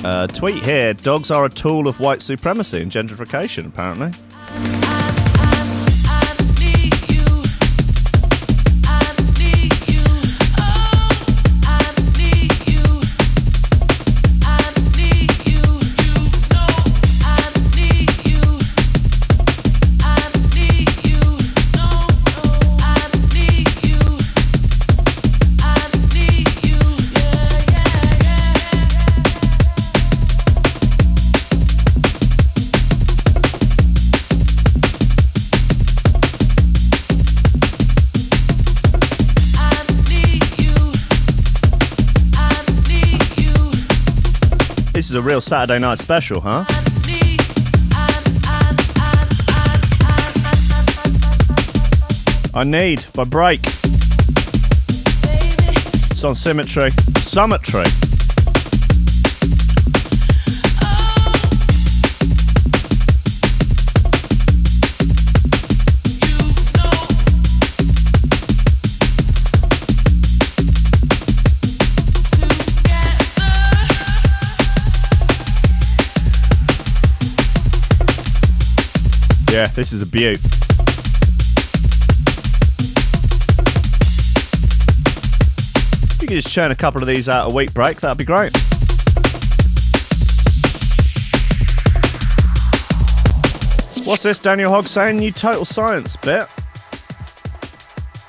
[0.04, 3.66] Uh, tweet here: dogs are a tool of white supremacy and gentrification.
[3.66, 4.12] Apparently,
[45.10, 46.64] is a real Saturday night special, huh?
[52.54, 53.60] I Need by Break.
[56.10, 56.92] It's on Symmetry.
[57.18, 58.09] Summitry.
[79.60, 80.40] Yeah, this is a beaut.
[86.18, 88.52] You could just churn a couple of these out a week break, that'd be great.
[94.06, 95.18] What's this Daniel Hogg saying?
[95.18, 96.46] New total science bit.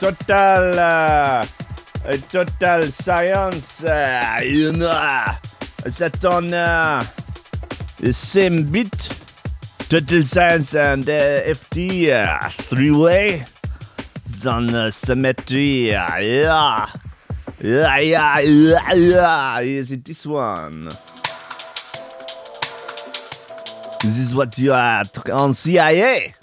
[0.01, 1.45] Total, uh,
[2.27, 5.27] total science, uh, you know,
[5.87, 7.05] c'est on uh,
[8.01, 9.20] the same bit.
[9.91, 13.45] Total Science and uh, FD uh, three-way.
[14.23, 15.89] It's on uh, symmetry.
[15.89, 16.87] Yeah.
[17.59, 19.59] Yeah, yeah, yeah, yeah.
[19.59, 20.85] Is it this one?
[24.01, 26.35] This is what you are on CIA.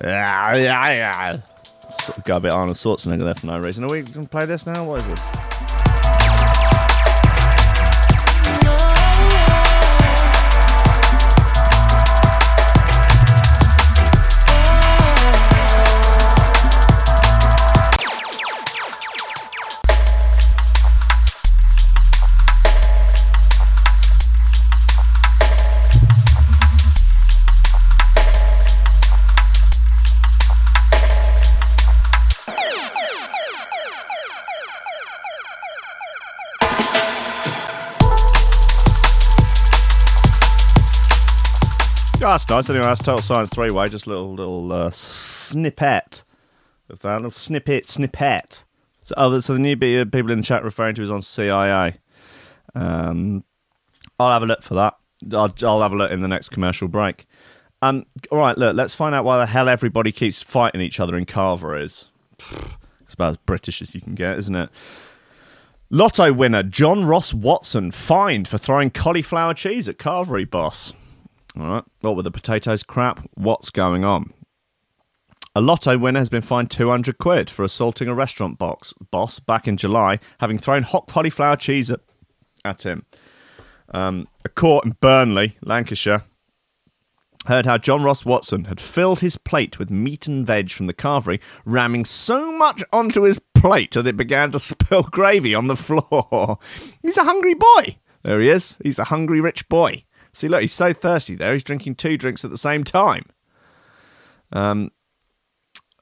[0.00, 1.40] Yeah, yeah, yeah.
[2.24, 3.82] Got a bit Arnold Schwarzenegger there for no reason.
[3.82, 4.84] Are we going to play this now?
[4.84, 5.47] What is this?
[42.30, 42.70] That's nice.
[42.70, 43.88] Anyway, that's Total Science three way.
[43.88, 46.22] Just a little little uh, snippet
[46.90, 47.16] of that.
[47.16, 48.64] little snippet, snippet.
[49.02, 51.96] So, oh, so the new be- people in the chat referring to is on CIA.
[52.74, 53.44] Um,
[54.18, 54.96] I'll have a look for that.
[55.32, 57.26] I'll, I'll have a look in the next commercial break.
[57.80, 61.16] Um, all right, look, let's find out why the hell everybody keeps fighting each other
[61.16, 62.10] in Carver is.
[62.38, 64.70] It's about as British as you can get, isn't it?
[65.90, 70.92] Lotto winner John Ross Watson fined for throwing cauliflower cheese at Carvery boss.
[71.56, 73.28] All right, what were the potatoes crap?
[73.34, 74.32] What's going on?
[75.54, 79.66] A lotto winner has been fined 200 quid for assaulting a restaurant box boss back
[79.66, 82.00] in July, having thrown hot cauliflower cheese at,
[82.64, 83.06] at him.
[83.90, 86.22] Um, a court in Burnley, Lancashire,
[87.46, 90.94] heard how John Ross Watson had filled his plate with meat and veg from the
[90.94, 95.76] carvery, ramming so much onto his plate that it began to spill gravy on the
[95.76, 96.58] floor.
[97.02, 97.96] He's a hungry boy.
[98.22, 98.76] There he is.
[98.82, 100.04] He's a hungry rich boy.
[100.32, 101.52] See, look, he's so thirsty there.
[101.52, 103.24] He's drinking two drinks at the same time.
[104.52, 104.90] Um,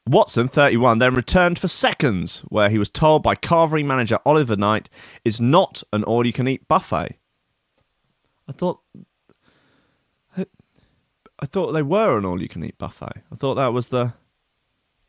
[0.06, 4.88] Watson, 31, then returned for seconds, where he was told by carvery manager Oliver Knight
[5.24, 7.18] it's not an all you can eat buffet.
[8.48, 8.80] I thought.
[11.38, 13.22] I thought they were an all you can eat buffet.
[13.30, 14.14] I thought that was the.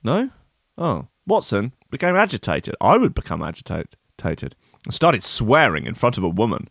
[0.03, 0.31] No?
[0.77, 1.07] Oh.
[1.25, 2.75] Watson became agitated.
[2.79, 4.55] I would become agitated.
[4.85, 6.69] And started swearing in front of a woman.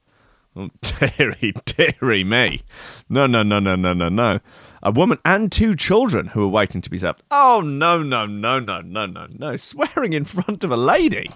[0.58, 2.62] Oh, dearie, dearie me.
[3.10, 4.38] No, no, no, no, no, no, no.
[4.82, 7.22] A woman and two children who were waiting to be served.
[7.30, 9.56] Oh, no, no, no, no, no, no, no.
[9.58, 11.30] Swearing in front of a lady.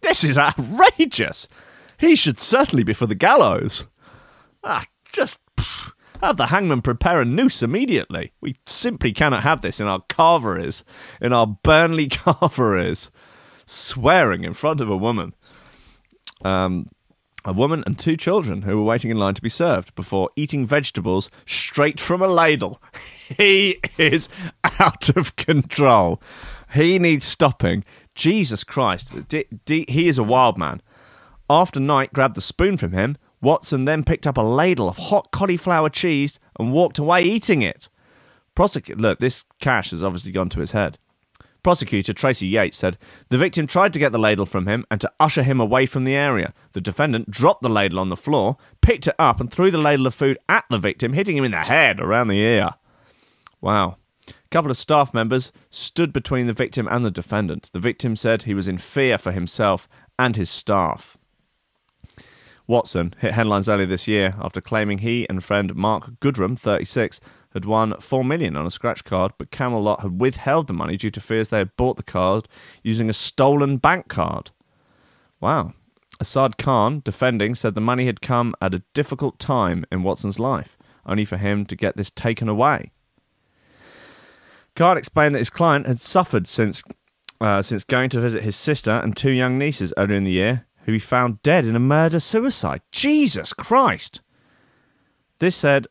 [0.00, 1.48] This is outrageous.
[1.98, 3.86] He should certainly be for the gallows.
[4.64, 5.92] Ah, just pff,
[6.22, 8.32] have the hangman prepare a noose immediately.
[8.40, 10.82] We simply cannot have this in our carveries,
[11.20, 13.10] in our Burnley carveries.
[13.66, 15.34] Swearing in front of a woman.
[16.44, 16.88] Um,
[17.46, 20.66] a woman and two children who were waiting in line to be served before eating
[20.66, 22.82] vegetables straight from a ladle.
[23.36, 24.28] He is
[24.78, 26.22] out of control.
[26.72, 27.84] He needs stopping.
[28.14, 29.26] Jesus Christ.
[29.28, 30.80] D- D- he is a wild man.
[31.50, 35.32] After Knight grabbed the spoon from him, Watson then picked up a ladle of hot
[35.32, 37.88] cauliflower cheese and walked away eating it.
[38.54, 40.98] Prosecutor, look, this cash has obviously gone to his head.
[41.66, 42.96] Prosecutor Tracy Yates said
[43.28, 46.04] the victim tried to get the ladle from him and to usher him away from
[46.04, 46.54] the area.
[46.74, 50.06] The defendant dropped the ladle on the floor, picked it up, and threw the ladle
[50.06, 52.68] of food at the victim, hitting him in the head around the ear.
[53.60, 53.96] Wow.
[54.28, 57.68] A couple of staff members stood between the victim and the defendant.
[57.72, 59.88] The victim said he was in fear for himself
[60.20, 61.18] and his staff.
[62.68, 67.20] Watson hit headlines earlier this year after claiming he and friend Mark Goodrum, 36,
[67.52, 71.10] had won 4 million on a scratch card, but Camelot had withheld the money due
[71.10, 72.48] to fears they had bought the card
[72.82, 74.50] using a stolen bank card.
[75.40, 75.74] Wow.
[76.20, 80.76] Assad Khan, defending, said the money had come at a difficult time in Watson's life,
[81.04, 82.92] only for him to get this taken away.
[84.74, 86.82] Khan explained that his client had suffered since
[87.40, 90.66] uh, since going to visit his sister and two young nieces earlier in the year,
[90.84, 92.80] who he found dead in a murder suicide.
[92.92, 94.22] Jesus Christ!
[95.38, 95.86] This said,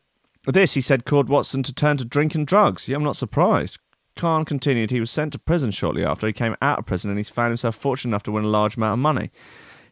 [0.54, 2.88] this he said caused Watson to turn to drink and drugs.
[2.88, 3.78] Yeah, I'm not surprised.
[4.16, 7.18] Khan continued he was sent to prison shortly after he came out of prison and
[7.18, 9.30] he's found himself fortunate enough to win a large amount of money.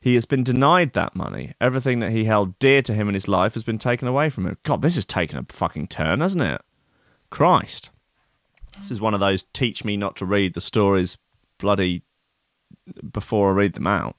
[0.00, 1.54] He has been denied that money.
[1.60, 4.46] Everything that he held dear to him in his life has been taken away from
[4.46, 4.58] him.
[4.62, 6.60] God, this has taken a fucking turn, hasn't it?
[7.30, 7.90] Christ.
[8.78, 11.16] This is one of those teach me not to read the stories
[11.58, 12.02] bloody
[13.12, 14.16] before I read them out.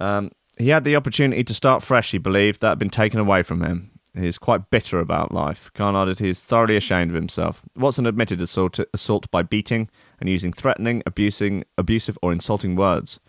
[0.00, 3.42] Um, he had the opportunity to start fresh, he believed, that had been taken away
[3.42, 3.97] from him.
[4.14, 5.70] He is quite bitter about life.
[5.74, 7.62] Khan added he is thoroughly ashamed of himself.
[7.76, 9.88] Watson admitted assault, assault by beating
[10.18, 13.20] and using threatening, abusing, abusive, or insulting words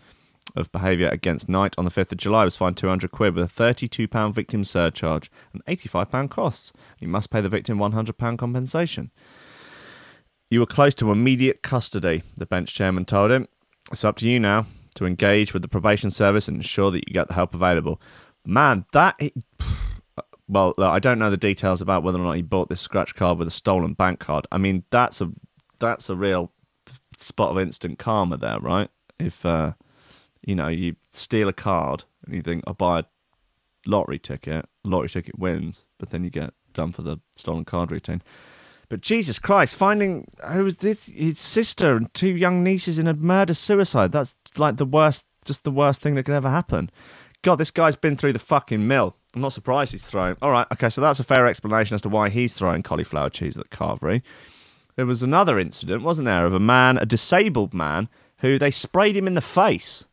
[0.56, 3.62] of behaviour against Knight on the 5th of July was fined 200 quid with a
[3.62, 6.72] £32 victim surcharge and £85 costs.
[6.96, 9.10] He must pay the victim £100 compensation.
[10.50, 13.46] You were close to immediate custody, the bench chairman told him.
[13.92, 14.66] It's up to you now
[14.96, 18.00] to engage with the probation service and ensure that you get the help available.
[18.44, 19.20] Man, that.
[20.50, 23.38] Well, I don't know the details about whether or not he bought this scratch card
[23.38, 24.48] with a stolen bank card.
[24.50, 25.30] I mean, that's a
[25.78, 26.50] that's a real
[27.16, 28.88] spot of instant karma there, right?
[29.20, 29.74] If uh,
[30.44, 33.04] you know you steal a card and you think I buy a
[33.86, 38.20] lottery ticket, lottery ticket wins, but then you get done for the stolen card routine.
[38.88, 43.14] But Jesus Christ, finding who was this his sister and two young nieces in a
[43.14, 46.90] murder suicide, that's like the worst just the worst thing that could ever happen.
[47.42, 49.16] God, this guy's been through the fucking mill.
[49.34, 50.36] I'm not surprised he's throwing.
[50.42, 53.56] All right, okay, so that's a fair explanation as to why he's throwing cauliflower cheese
[53.56, 54.22] at the carvery.
[54.96, 59.16] There was another incident, wasn't there, of a man, a disabled man, who they sprayed
[59.16, 60.04] him in the face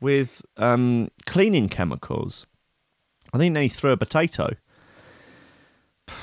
[0.00, 2.46] with um, cleaning chemicals.
[3.32, 4.50] I think then he threw a potato.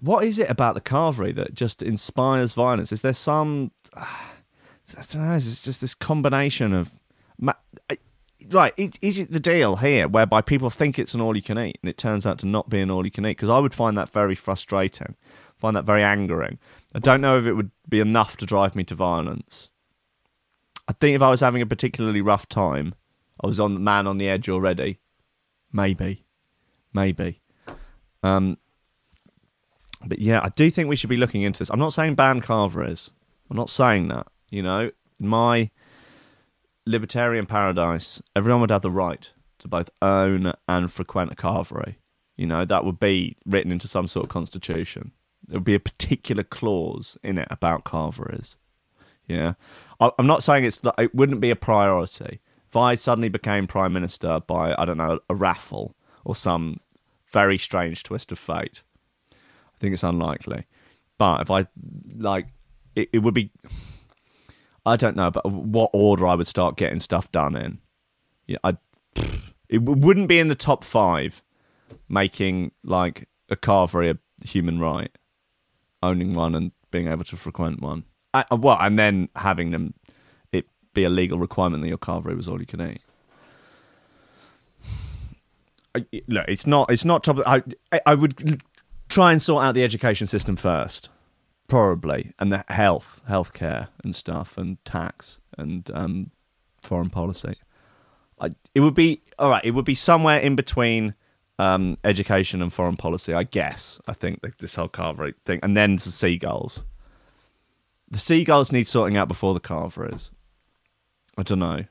[0.00, 2.90] What is it about the carvery that just inspires violence?
[2.92, 3.70] Is there some?
[3.96, 5.34] I don't know.
[5.34, 6.98] It's just this combination of.
[8.50, 8.72] Right,
[9.02, 11.90] is it the deal here whereby people think it's an all you can eat and
[11.90, 13.36] it turns out to not be an all you can eat?
[13.36, 15.16] Because I would find that very frustrating,
[15.58, 16.58] find that very angering.
[16.94, 19.68] I don't know if it would be enough to drive me to violence.
[20.88, 22.94] I think if I was having a particularly rough time,
[23.42, 24.98] I was on the man on the edge already.
[25.70, 26.24] Maybe,
[26.94, 27.42] maybe.
[28.22, 28.56] Um,
[30.04, 31.70] but yeah, I do think we should be looking into this.
[31.70, 33.10] I'm not saying ban carveries.
[33.50, 34.28] I'm not saying that.
[34.50, 35.70] You know, my
[36.88, 41.96] libertarian paradise, everyone would have the right to both own and frequent a carvery.
[42.36, 45.12] You know, that would be written into some sort of constitution.
[45.46, 48.56] There would be a particular clause in it about carveries.
[49.26, 49.54] Yeah,
[50.00, 52.40] I, I'm not saying it's it wouldn't be a priority.
[52.68, 56.80] If I suddenly became prime minister by I don't know a raffle or some
[57.30, 58.82] very strange twist of fate,
[59.32, 60.64] I think it's unlikely.
[61.18, 61.66] But if I
[62.16, 62.46] like,
[62.94, 63.50] it, it would be.
[64.88, 67.78] I don't know, but what order I would start getting stuff done in.
[68.46, 68.76] Yeah, I.
[69.68, 71.42] It wouldn't be in the top five,
[72.08, 75.10] making like a carvery a human right,
[76.02, 78.04] owning one and being able to frequent one.
[78.32, 79.94] I, uh, well, and then having them
[80.52, 83.02] it be a legal requirement that your carvery was all you can eat.
[86.28, 86.90] Look, it's not.
[86.90, 87.38] It's not top.
[87.46, 87.62] I
[88.06, 88.62] I would
[89.08, 91.08] try and sort out the education system first,
[91.68, 96.30] probably, and the health, healthcare, and stuff, and tax, and um,
[96.82, 97.56] foreign policy.
[98.40, 99.64] I, it would be all right.
[99.64, 101.14] It would be somewhere in between
[101.58, 104.00] um, education and foreign policy, I guess.
[104.06, 106.84] I think this whole carvery thing, and then the seagulls.
[108.10, 110.32] The seagulls need sorting out before the carveries.
[111.36, 111.84] I don't know.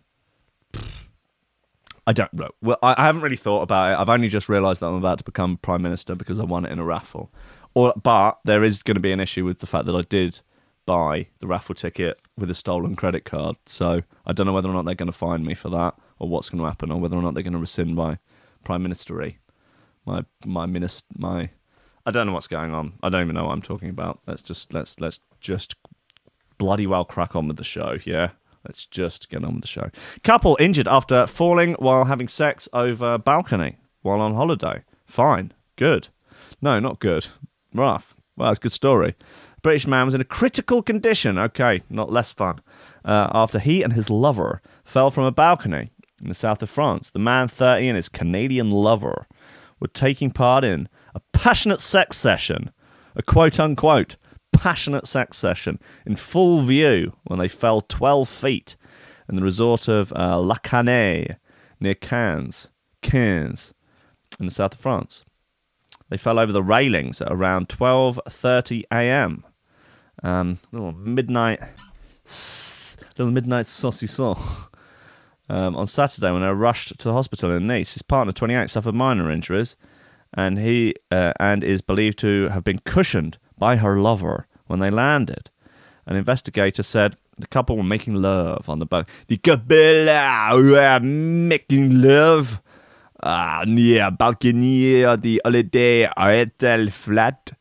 [2.08, 2.50] I don't know.
[2.62, 4.00] Well, I haven't really thought about it.
[4.00, 6.72] I've only just realised that I'm about to become prime minister because I won it
[6.72, 7.34] in a raffle.
[7.78, 10.40] Or, but there is going to be an issue with the fact that I did
[10.88, 13.56] buy the raffle ticket with a stolen credit card.
[13.68, 16.28] So I don't know whether or not they're going to find me for that, or
[16.28, 18.18] what's going to happen, or whether or not they're going to rescind my
[18.64, 19.38] prime ministry,
[20.08, 21.52] my my minist my.
[22.04, 22.94] I don't know what's going on.
[23.04, 24.22] I don't even know what I'm talking about.
[24.26, 25.76] Let's just let's let's just
[26.58, 28.00] bloody well crack on with the show.
[28.04, 28.32] Yeah.
[28.68, 29.92] Let's just get on with the show.
[30.24, 34.84] Couple injured after falling while having sex over balcony while on holiday.
[35.06, 35.54] Fine.
[35.76, 36.08] Good.
[36.60, 37.28] No, not good.
[37.74, 38.16] Rough.
[38.36, 39.16] Well, it's a good story.
[39.64, 41.38] British man was in a critical condition.
[41.38, 42.62] Okay, not less fun.
[43.04, 45.92] Uh, after he and his lover fell from a balcony
[46.22, 47.10] in the south of France.
[47.10, 49.28] The man, 30, and his Canadian lover
[49.80, 52.72] were taking part in a passionate sex session,
[53.16, 54.18] a quote unquote
[54.52, 58.76] passionate sex session in full view when they fell 12 feet
[59.30, 61.38] in the resort of uh, Le Cannet
[61.80, 62.70] near Cannes,
[63.02, 63.74] Cannes,
[64.40, 65.24] in the south of France.
[66.10, 69.44] They fell over the railings at around 12:30 a.m.
[70.24, 71.60] Um, little midnight,
[73.18, 74.38] little midnight saucisson.
[75.50, 78.70] Um, on Saturday, when they were rushed to the hospital in Nice, his partner, 28,
[78.70, 79.78] suffered minor injuries,
[80.34, 84.90] and he uh, and is believed to have been cushioned by her lover when they
[84.90, 85.50] landed.
[86.06, 89.08] An investigator said the couple were making love on the boat.
[89.28, 89.78] The couple
[90.64, 92.62] were making love
[93.22, 97.54] uh, near balcony of the holiday hotel flat.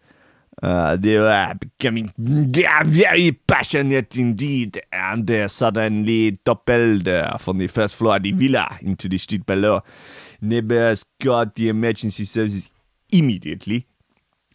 [0.63, 7.97] Uh, they were becoming very passionate indeed, and they suddenly toppled uh, from the first
[7.97, 9.83] floor of the villa into the street below.
[10.41, 12.73] Neighbors called the emergency services
[13.13, 13.87] immediately.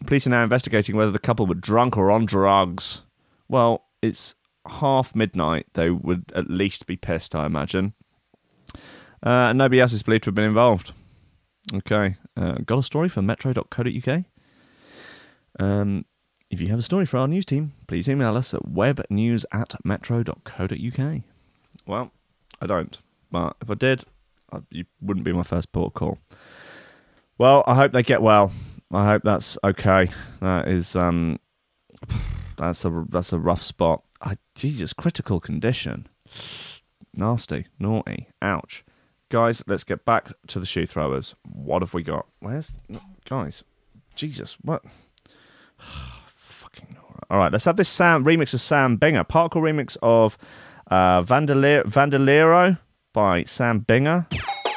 [0.06, 3.04] Police are now investigating whether the couple were drunk or on drugs.
[3.48, 4.34] Well, it's
[4.68, 5.68] half midnight.
[5.74, 7.94] They would at least be pissed, I imagine.
[9.24, 10.94] Uh, nobody else is believed to have been involved.
[11.74, 12.16] Okay.
[12.36, 14.24] Uh, got a story for metro.co.uk?
[15.60, 16.06] Um,
[16.50, 19.74] if you have a story for our news team, please email us at webnews at
[19.86, 21.22] metro.co.uk.
[21.86, 22.12] Well,
[22.62, 23.00] I don't.
[23.32, 24.04] But if I did,
[24.52, 26.18] I, you wouldn't be my first port call.
[27.38, 28.52] Well, I hope they get well.
[28.92, 30.10] I hope that's okay.
[30.42, 31.40] That is um,
[32.58, 34.04] that's a that's a rough spot.
[34.22, 36.08] I, Jesus, critical condition.
[37.14, 38.84] Nasty, naughty, ouch.
[39.32, 41.36] Guys, let's get back to the shoe throwers.
[41.50, 42.26] What have we got?
[42.42, 42.74] Where's
[43.24, 43.64] guys?
[44.14, 44.84] Jesus, what?
[46.26, 47.22] Fucking Nora.
[47.30, 50.38] All right, let's have this Sam remix of Sam Binga, particle remix of
[50.92, 52.78] uh, Vandalero
[53.14, 54.28] by Sam Binga.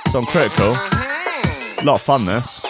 [0.07, 0.71] It's on Critical.
[0.71, 2.61] A lot of fun, this.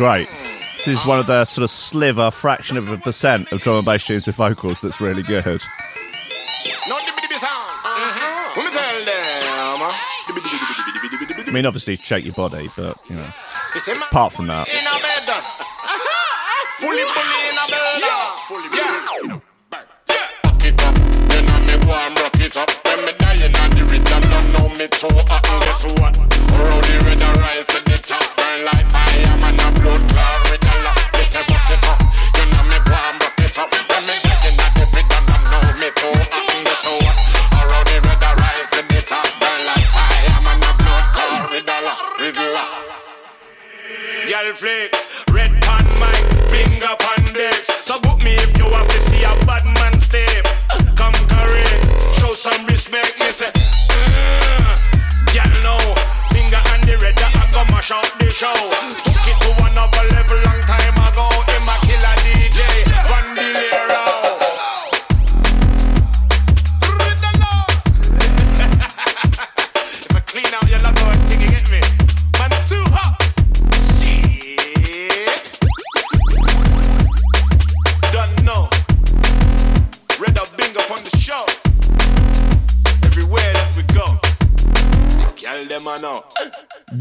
[0.00, 0.28] Great.
[0.78, 3.84] This is one of the sort of sliver fraction of a percent of drum and
[3.84, 5.44] bass tunes with vocals that's really good.
[5.44, 5.60] Dibby
[7.20, 8.56] dibby uh-huh.
[9.84, 9.92] uh.
[11.46, 13.28] I mean, obviously, shake your body, but, you know.
[13.76, 14.68] It's a man Apart from that.
[14.70, 14.80] in.
[16.80, 17.08] Fully in
[17.60, 18.00] a bed.
[18.00, 19.42] Yeah, fully bully.
[19.68, 19.84] Back
[20.64, 20.94] it up,
[21.28, 22.70] then I me go and rock it up.
[22.86, 25.44] When me dying on the rhythm, don't know me too hot.
[25.44, 26.16] And guess what?
[26.16, 27.89] Rowdy red and rise to the
[28.60, 29.68] top, burn like fire, man a
[30.50, 30.96] with a lot.
[31.14, 32.00] Me say rock it up,
[32.36, 33.70] you know me go and it up.
[33.88, 34.14] When me
[34.60, 35.88] on the rhythm, don't know me
[38.36, 42.38] red to the top, burn like fire, man a blood clot with a lot, with
[42.38, 42.70] a lot.
[44.28, 45.19] Girl flex,
[57.90, 59.09] mash up the show.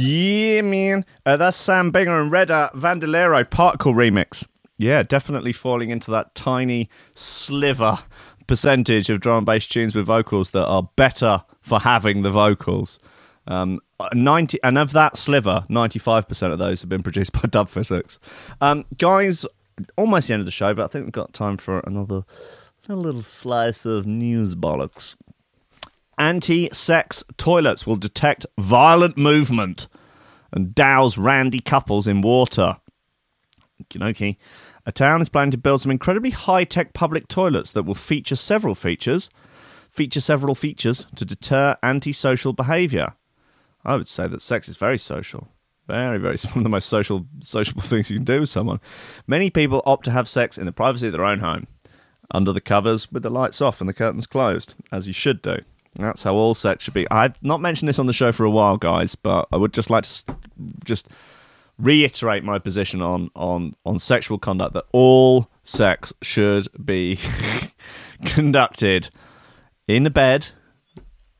[0.01, 1.03] Yeah, man.
[1.25, 4.47] Uh, that's Sam Binga and Redda Vandalero Particle remix.
[4.77, 7.99] Yeah, definitely falling into that tiny sliver
[8.47, 12.97] percentage of drum and bass tunes with vocals that are better for having the vocals.
[13.45, 17.67] Um, uh, 90 and of that sliver 95% of those have been produced by Dub
[17.67, 18.19] Phizix
[18.61, 19.45] um, guys
[19.97, 22.23] almost the end of the show but i think we've got time for another
[22.87, 25.15] little slice of news bollocks
[26.19, 29.87] anti-sex toilets will detect violent movement
[30.51, 32.77] and douse randy couples in water
[33.81, 34.37] Okey-dokey.
[34.85, 38.75] A town is planning to build some incredibly high-tech public toilets that will feature several
[38.75, 39.29] features,
[39.89, 43.13] feature several features to deter antisocial behaviour.
[43.85, 45.49] I would say that sex is very social.
[45.87, 48.79] Very, very one of the most social, sociable things you can do with someone.
[49.27, 51.67] Many people opt to have sex in the privacy of their own home,
[52.31, 55.59] under the covers, with the lights off and the curtains closed, as you should do.
[55.95, 57.09] That's how all sex should be.
[57.09, 59.89] I've not mentioned this on the show for a while, guys, but I would just
[59.89, 60.35] like to
[60.85, 61.09] just
[61.77, 67.17] reiterate my position on on on sexual conduct that all sex should be
[68.25, 69.09] conducted
[69.87, 70.49] in the bed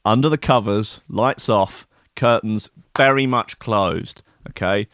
[0.06, 1.86] under the covers lights off
[2.16, 4.88] curtains very much closed okay?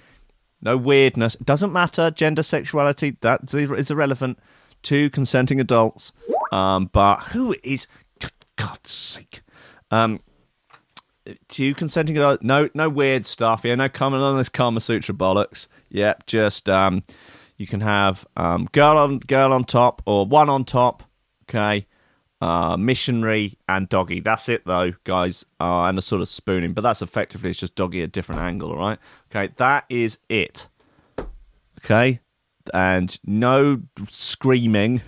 [0.61, 1.35] No weirdness.
[1.35, 3.17] It doesn't matter gender sexuality.
[3.21, 4.39] That is irrelevant
[4.83, 6.13] to consenting adults
[6.51, 7.87] um but who is
[8.55, 9.41] god's sake
[9.95, 10.19] um
[11.49, 13.61] to consenting adults, no, no weird stuff.
[13.63, 15.67] Yeah, no coming on this Kama Sutra bollocks.
[15.89, 17.03] Yeah, just um,
[17.57, 21.03] you can have um, girl on girl on top or one on top.
[21.49, 21.87] Okay,
[22.41, 24.19] uh, missionary and doggy.
[24.19, 25.45] That's it though, guys.
[25.59, 28.41] Uh, and a sort of spooning, but that's effectively it's just doggy at a different
[28.41, 28.71] angle.
[28.71, 28.99] All right.
[29.31, 30.67] Okay, that is it.
[31.83, 32.19] Okay,
[32.73, 33.81] and no
[34.11, 35.01] screaming.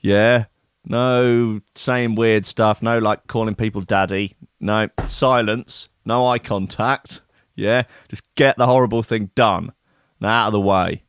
[0.00, 0.46] Yeah.
[0.84, 2.82] No saying weird stuff.
[2.82, 4.34] No like calling people daddy.
[4.60, 5.88] No silence.
[6.04, 7.22] No eye contact.
[7.54, 7.84] Yeah.
[8.08, 9.72] Just get the horrible thing done
[10.20, 11.04] and out of the way.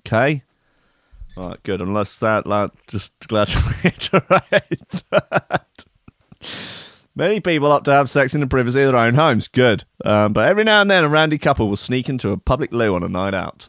[0.00, 0.42] Okay?
[1.36, 1.80] All right, good.
[1.80, 5.84] Unless that, like, just glad to reiterate that.
[7.14, 9.48] Many people opt to have sex in the privacy of their own homes.
[9.48, 9.84] Good.
[10.04, 12.94] Um, but every now and then, a randy couple will sneak into a public loo
[12.94, 13.68] on a night out.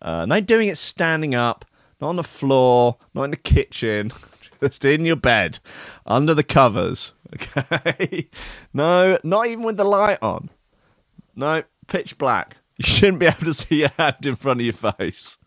[0.00, 1.64] Uh, no doing it standing up,
[2.00, 4.12] not on the floor, not in the kitchen,
[4.62, 5.58] just in your bed,
[6.04, 7.14] under the covers.
[7.34, 8.28] Okay?
[8.72, 10.48] no, not even with the light on.
[11.34, 12.56] No, pitch black.
[12.78, 15.38] You shouldn't be able to see your hand in front of your face.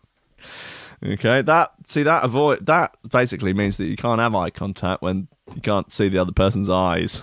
[1.06, 5.28] Okay, that see that avoid that basically means that you can't have eye contact when
[5.54, 7.22] you can't see the other person's eyes.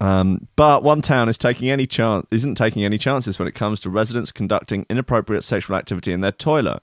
[0.00, 3.80] Um, but one town is taking any chance isn't taking any chances when it comes
[3.80, 6.82] to residents conducting inappropriate sexual activity in their toilet.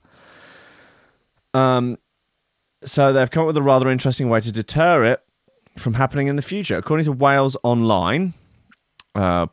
[1.52, 1.98] Um,
[2.84, 5.20] so they've come up with a rather interesting way to deter it
[5.78, 6.76] from happening in the future.
[6.76, 8.34] According to Wales Online,
[9.14, 9.46] uh,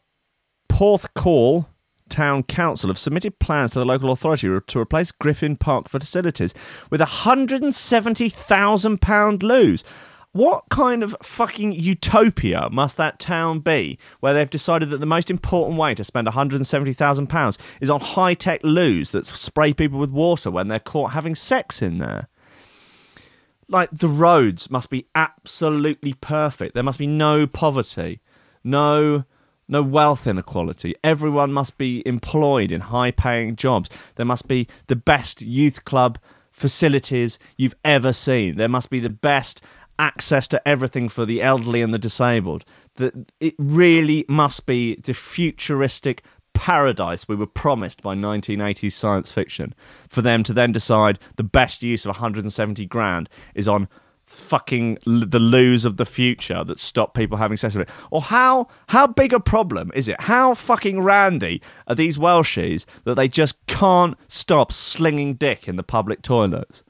[0.69, 1.67] Porthcawl
[2.09, 6.53] Town Council have submitted plans to the local authority to replace Griffin Park facilities
[6.89, 9.83] with a £170,000 loos.
[10.33, 15.29] What kind of fucking utopia must that town be where they've decided that the most
[15.29, 20.49] important way to spend £170,000 is on high tech loos that spray people with water
[20.49, 22.29] when they're caught having sex in there?
[23.71, 26.73] Like the roads must be absolutely perfect.
[26.73, 28.21] There must be no poverty,
[28.63, 29.25] no
[29.67, 30.93] no wealth inequality.
[31.01, 33.89] Everyone must be employed in high paying jobs.
[34.15, 36.19] There must be the best youth club
[36.51, 38.57] facilities you've ever seen.
[38.57, 39.61] There must be the best
[39.97, 42.65] access to everything for the elderly and the disabled.
[42.95, 46.21] That it really must be the futuristic
[46.61, 49.73] paradise we were promised by 1980s science fiction
[50.07, 53.87] for them to then decide the best use of 170 grand is on
[54.27, 57.93] fucking l- the loos of the future that stop people having sex with it.
[58.11, 60.21] Or how how big a problem is it?
[60.21, 65.83] How fucking randy are these welshies that they just can't stop slinging dick in the
[65.83, 66.83] public toilets?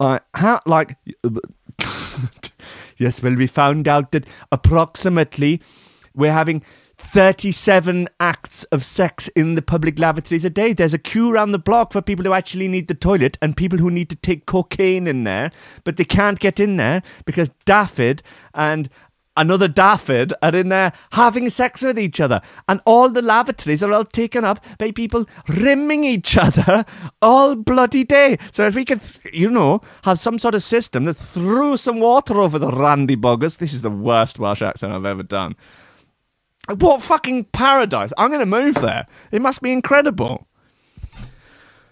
[0.00, 0.96] Like how like
[2.98, 5.62] yes well we found out that approximately
[6.16, 6.64] we're having
[7.02, 10.72] 37 acts of sex in the public lavatories a day.
[10.72, 13.78] There's a queue around the block for people who actually need the toilet and people
[13.78, 15.50] who need to take cocaine in there,
[15.84, 18.20] but they can't get in there because Daffyd
[18.54, 18.88] and
[19.36, 22.40] another Daffyd are in there having sex with each other.
[22.68, 26.84] And all the lavatories are all taken up by people rimming each other
[27.22, 28.38] all bloody day.
[28.52, 32.38] So if we could, you know, have some sort of system that threw some water
[32.38, 35.56] over the randy buggers, this is the worst Welsh accent I've ever done.
[36.68, 38.12] What fucking paradise!
[38.16, 39.06] I'm going to move there.
[39.32, 40.46] It must be incredible.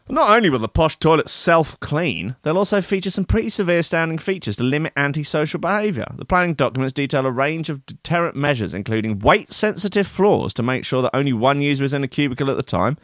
[0.09, 4.19] Not only will the posh toilets self clean, they'll also feature some pretty severe standing
[4.19, 6.07] features to limit antisocial behaviour.
[6.17, 10.85] The planning documents detail a range of deterrent measures, including weight sensitive floors to make
[10.85, 12.97] sure that only one user is in a cubicle at the time.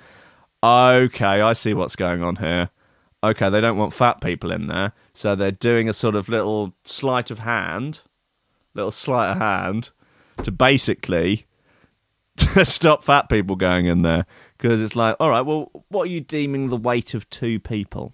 [0.65, 2.71] Okay, I see what's going on here.
[3.23, 6.75] Okay, they don't want fat people in there, so they're doing a sort of little
[6.85, 8.03] sleight of hand,
[8.75, 9.91] little sleight of hand
[10.43, 11.47] to basically
[12.37, 14.27] to stop fat people going in there
[14.57, 18.13] because it's like, all right, well, what are you deeming the weight of two people?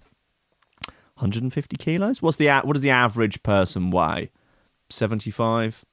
[1.17, 2.21] 150 kilos.
[2.21, 4.31] What's the what does the average person weigh?
[4.91, 5.85] 75,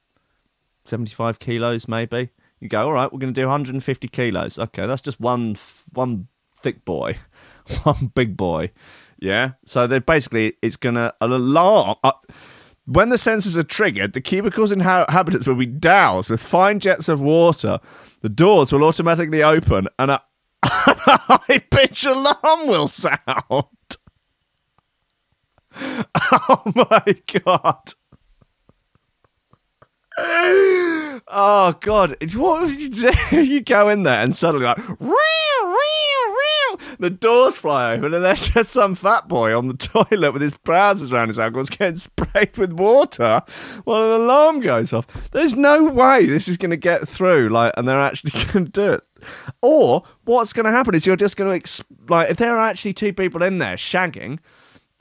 [0.84, 2.30] 75 kilos maybe.
[2.58, 4.58] You go, all right, we're going to do 150 kilos.
[4.58, 5.56] Okay, that's just one
[5.92, 7.18] one thick boy,
[7.84, 8.70] one big boy.
[9.18, 9.52] Yeah.
[9.64, 11.96] So they basically it's going to an alarm.
[12.02, 12.12] Uh,
[12.86, 17.20] when the sensors are triggered, the cubicles inhabitants will be doused with fine jets of
[17.20, 17.78] water.
[18.22, 20.22] The doors will automatically open and a,
[20.62, 23.18] a high pitch alarm will sound.
[26.32, 27.14] Oh my
[27.44, 27.94] god.
[31.32, 33.12] Oh god, it's what you do?
[33.42, 35.14] You go in there and suddenly like "Reow,
[35.62, 35.76] reow,
[36.72, 39.76] reow," the doors fly open and there's just some fat boy on the
[40.08, 43.42] toilet with his trousers around his ankles getting sprayed with water
[43.84, 45.30] while an alarm goes off.
[45.30, 48.72] There's no way this is going to get through, like, and they're actually going to
[48.72, 49.04] do it.
[49.62, 52.92] Or what's going to happen is you're just going to like if there are actually
[52.94, 54.40] two people in there shagging,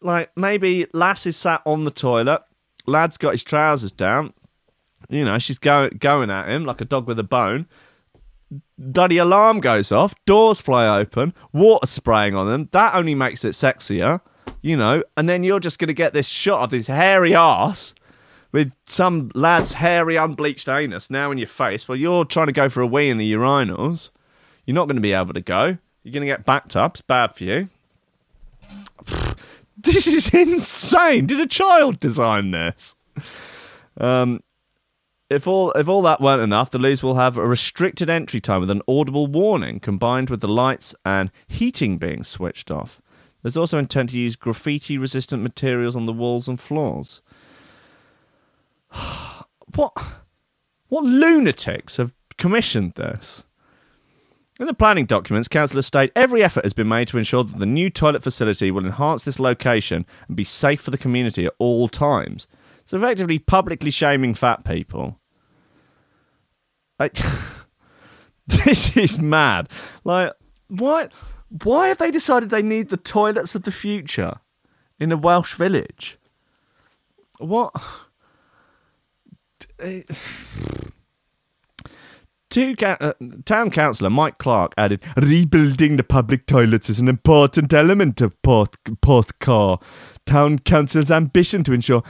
[0.02, 2.44] like maybe lass is sat on the toilet,
[2.86, 4.34] lad's got his trousers down,
[5.10, 7.68] you know, she's go- going at him like a dog with a bone.
[8.78, 12.70] Bloody alarm goes off, doors fly open, water spraying on them.
[12.72, 14.22] That only makes it sexier,
[14.62, 15.04] you know.
[15.16, 17.94] And then you're just going to get this shot of this hairy ass
[18.52, 22.70] with some lad's hairy, unbleached anus now in your face while you're trying to go
[22.70, 24.10] for a wee in the urinals.
[24.66, 25.78] You're not going to be able to go.
[26.04, 26.94] You're going to get backed up.
[26.94, 27.70] It's bad for you.
[29.82, 31.26] This is insane.
[31.26, 32.98] Did a child design this?
[33.98, 34.42] Um,
[35.30, 38.62] if all if all that weren't enough, the loos will have a restricted entry time
[38.62, 43.02] with an audible warning, combined with the lights and heating being switched off.
[43.42, 47.22] There's also intent to use graffiti-resistant materials on the walls and floors.
[49.76, 49.94] what
[50.88, 53.44] what lunatics have commissioned this?
[54.60, 57.66] In the planning documents, councillors state every effort has been made to ensure that the
[57.66, 61.88] new toilet facility will enhance this location and be safe for the community at all
[61.88, 62.48] times.
[62.84, 65.19] So effectively publicly shaming fat people.
[67.00, 67.18] Like,
[68.48, 69.70] this is mad.
[70.04, 70.34] Like,
[70.68, 71.10] why?
[71.64, 74.40] Why have they decided they need the toilets of the future
[75.00, 76.18] in a Welsh village?
[77.40, 77.74] What?
[79.82, 80.02] Eh,
[82.50, 83.14] Two ca- uh,
[83.46, 88.76] town councillor Mike Clark added, "Rebuilding the public toilets is an important element of Port
[88.84, 89.82] Porthcawl.
[90.26, 92.02] Town council's ambition to ensure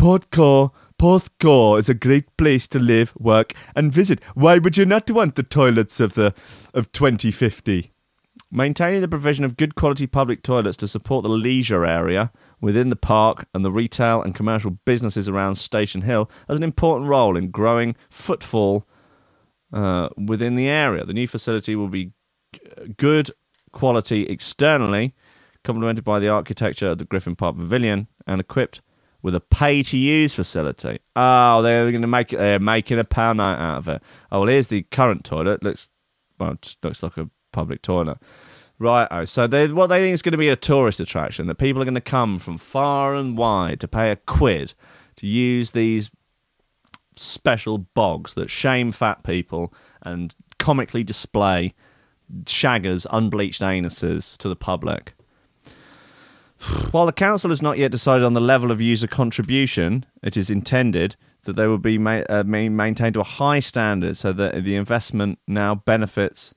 [0.00, 4.20] Porthcawl Porthcawl is a great place to live, work, and visit.
[4.34, 6.34] Why would you not want the toilets of the
[6.74, 7.92] of 2050?"
[8.50, 12.96] Maintaining the provision of good quality public toilets to support the leisure area within the
[12.96, 17.50] park and the retail and commercial businesses around Station Hill has an important role in
[17.50, 18.86] growing footfall
[19.72, 21.04] uh, within the area.
[21.04, 22.12] The new facility will be
[22.96, 23.30] good
[23.72, 25.14] quality externally,
[25.62, 28.80] complemented by the architecture of the Griffin Park Pavilion, and equipped
[29.22, 30.98] with a pay-to-use facility.
[31.16, 32.28] Oh, they're going to make.
[32.28, 34.02] They're making a pound note out of it.
[34.30, 35.62] Oh, well, here's the current toilet.
[35.62, 35.90] Looks
[36.38, 38.18] well, just looks like a public toilet.
[38.78, 39.08] Right.
[39.10, 41.82] Oh, so they what they think is going to be a tourist attraction that people
[41.82, 44.74] are going to come from far and wide to pay a quid
[45.16, 46.10] to use these
[47.16, 51.74] special bogs that shame fat people and comically display
[52.44, 55.14] shaggers' unbleached anuses to the public.
[56.90, 60.50] While the council has not yet decided on the level of user contribution, it is
[60.50, 64.74] intended that they will be ma- uh, maintained to a high standard so that the
[64.74, 66.54] investment now benefits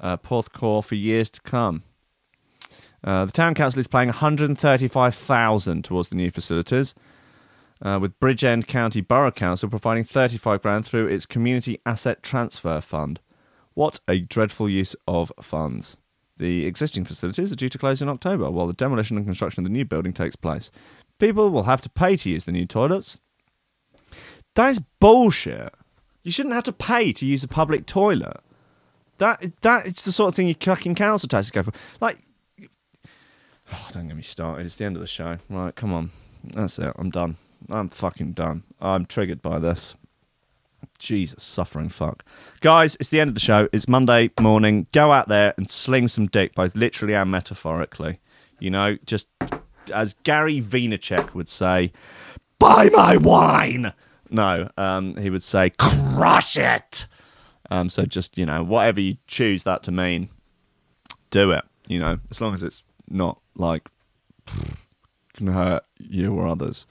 [0.00, 1.82] uh, Porthcawl for years to come.
[3.04, 6.94] Uh, the town council is paying 135,000 towards the new facilities,
[7.82, 13.20] uh, with Bridgend County Borough Council providing 35 grand through its Community Asset Transfer Fund.
[13.74, 15.96] What a dreadful use of funds.
[16.42, 19.64] The existing facilities are due to close in October, while the demolition and construction of
[19.64, 20.72] the new building takes place.
[21.20, 23.20] People will have to pay to use the new toilets.
[24.56, 25.72] That is bullshit.
[26.24, 28.38] You shouldn't have to pay to use a public toilet.
[29.18, 31.72] That that it's the sort of thing you fucking council taxes go for.
[32.00, 32.18] Like,
[33.72, 34.66] oh, don't get me started.
[34.66, 35.38] It's the end of the show.
[35.48, 36.10] Right, come on.
[36.42, 36.92] That's it.
[36.96, 37.36] I'm done.
[37.70, 38.64] I'm fucking done.
[38.80, 39.94] I'm triggered by this.
[41.02, 42.24] Jesus, suffering fuck.
[42.60, 43.68] Guys, it's the end of the show.
[43.72, 44.86] It's Monday morning.
[44.92, 48.20] Go out there and sling some dick, both literally and metaphorically.
[48.58, 49.28] You know, just
[49.92, 51.92] as Gary Vaynerchuk would say,
[52.58, 53.92] buy my wine.
[54.30, 57.06] No, um, he would say, crush it.
[57.70, 60.28] Um, so just, you know, whatever you choose that to mean,
[61.30, 61.64] do it.
[61.88, 63.88] You know, as long as it's not like
[65.34, 66.86] can hurt you or others.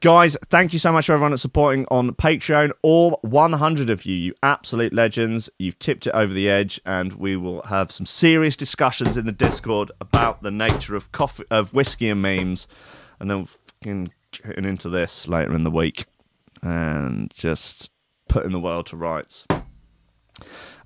[0.00, 2.70] Guys, thank you so much for everyone that's supporting on Patreon.
[2.82, 5.48] All 100 of you, you absolute legends.
[5.58, 9.32] You've tipped it over the edge, and we will have some serious discussions in the
[9.32, 12.68] Discord about the nature of coffee, of whiskey and memes,
[13.18, 16.04] and then fucking getting into this later in the week,
[16.62, 17.90] and just
[18.28, 19.46] putting the world to rights.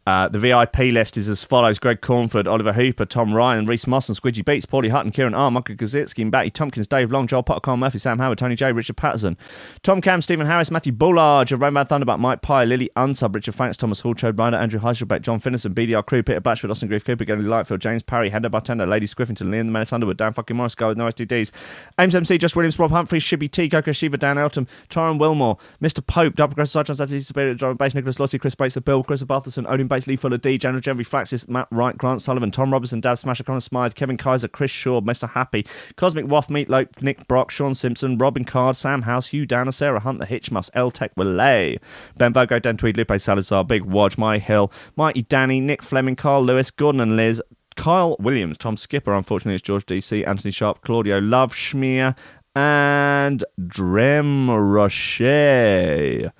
[0.06, 4.08] Uh, the VIP list is as follows Greg Cornford, Oliver Hooper, Tom Ryan, Reese Moss
[4.08, 7.76] and Squidgy Beats, Paulie Hutton, Kieran R, Gazitsky, Batty Tompkins, Dave Long, Joel Potter, Carl
[7.76, 9.36] Murphy, Sam Howard, Tony J, Richard Patterson,
[9.82, 14.00] Tom Cam, Stephen Harris, Matthew Bullard, Roman Thunderback, Mike Pye, Lily Unsub, Richard Franks, Thomas
[14.00, 17.42] Hall, Chode Ryder, Andrew Heiselbeck, John Finnison, BDR Crew, Peter Batchford, Austin Grief Cooper, Gary
[17.42, 20.88] Lightfield, James Parry, Hendo Bartender, Lady Squiffington, Liam the Menace Underwood, Dan fucking Morris, Guy
[20.88, 21.50] with no STDs,
[21.98, 26.04] Ames MC, Josh Williams, Rob Humphrey, Shibby T, Coco Shiva, Dan Elton, Tyron Wilmore, Mr.
[26.04, 29.70] Pope, Double Sergeant, Saturday Spirit, John Bass, Nicholas Lottie, Chris Bates, The Bill, Chris Barthelson,
[29.70, 33.18] Odin Bates, full of D, General Jeffrey Flaxis, Matt Wright, Grant Sullivan, Tom Robertson, Dav
[33.18, 35.28] Smasher, Connor Smythe, Kevin Kaiser, Chris Shaw, Mr.
[35.28, 35.66] Happy,
[35.96, 40.18] Cosmic Waff, Meatloaf, Nick Brock, Sean Simpson, Robin Card, Sam House, Hugh Downer, Sarah Hunt,
[40.18, 41.78] The Hitchmuffs, L Tech Willay,
[42.16, 46.42] Ben Bogo, Dan Tweed, Lupe Salazar, Big Wodge, My Hill, Mighty Danny, Nick Fleming, Carl
[46.42, 47.42] Lewis, Gordon and Liz,
[47.76, 52.16] Kyle Williams, Tom Skipper, unfortunately, it's George DC, Anthony Sharp, Claudio Love, Schmier,
[52.54, 56.32] and Drem Rocher.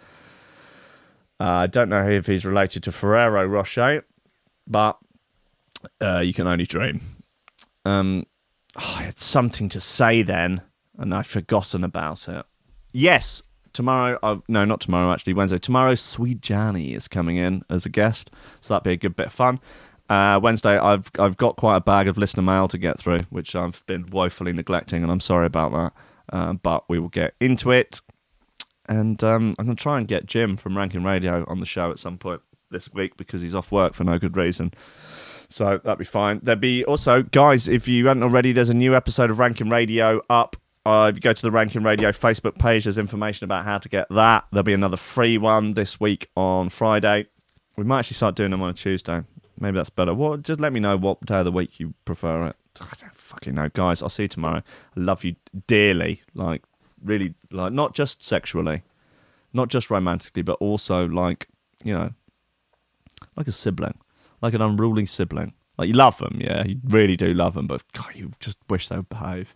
[1.41, 4.05] Uh, I don't know if he's related to Ferrero Rocher,
[4.67, 4.99] but
[6.01, 7.01] uh, you can only dream.
[7.87, 8.27] Um,
[8.77, 10.61] oh, I had something to say then,
[10.99, 12.45] and I've forgotten about it.
[12.93, 14.19] Yes, tomorrow.
[14.23, 15.13] Uh, no, not tomorrow.
[15.13, 15.59] Actually, Wednesday.
[15.59, 18.31] Tomorrow, Sweet Johnny is coming in as a guest,
[18.61, 19.61] so that'd be a good bit of fun.
[20.11, 23.55] Uh, Wednesday, I've I've got quite a bag of listener mail to get through, which
[23.55, 25.93] I've been woefully neglecting, and I'm sorry about that.
[26.33, 28.01] Uh, but we will get into it,
[28.91, 31.93] and um, I'm going to try and get Jim from Ranking Radio on the show
[31.93, 34.75] at some point this week because he's off work for no good reason.
[35.49, 36.41] So that'd be fine.
[36.43, 40.21] There'd be also, guys, if you hadn't already, there's a new episode of Ranking Radio
[40.29, 40.57] up.
[40.85, 43.89] Uh, if you go to the Ranking Radio Facebook page, there's information about how to
[43.89, 44.47] get that.
[44.51, 47.27] There'll be another free one this week on Friday.
[47.77, 49.23] We might actually start doing them on a Tuesday.
[49.61, 50.15] Maybe that's better.
[50.15, 50.43] What?
[50.43, 52.57] Just let me know what day of the week you prefer it.
[52.81, 54.03] I don't fucking know, guys.
[54.03, 54.63] I'll see you tomorrow.
[54.97, 55.37] I love you
[55.67, 56.63] dearly, like
[57.03, 58.83] really, like not just sexually,
[59.53, 61.49] not just romantically, but also like
[61.85, 62.13] you know,
[63.37, 63.99] like a sibling,
[64.41, 65.55] like an unruly sibling.
[65.79, 68.89] Like you love them, yeah, you really do love them, but God, you just wish
[68.89, 69.55] they would behave.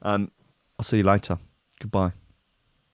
[0.00, 0.30] Um,
[0.78, 1.38] I'll see you later.
[1.80, 2.12] Goodbye.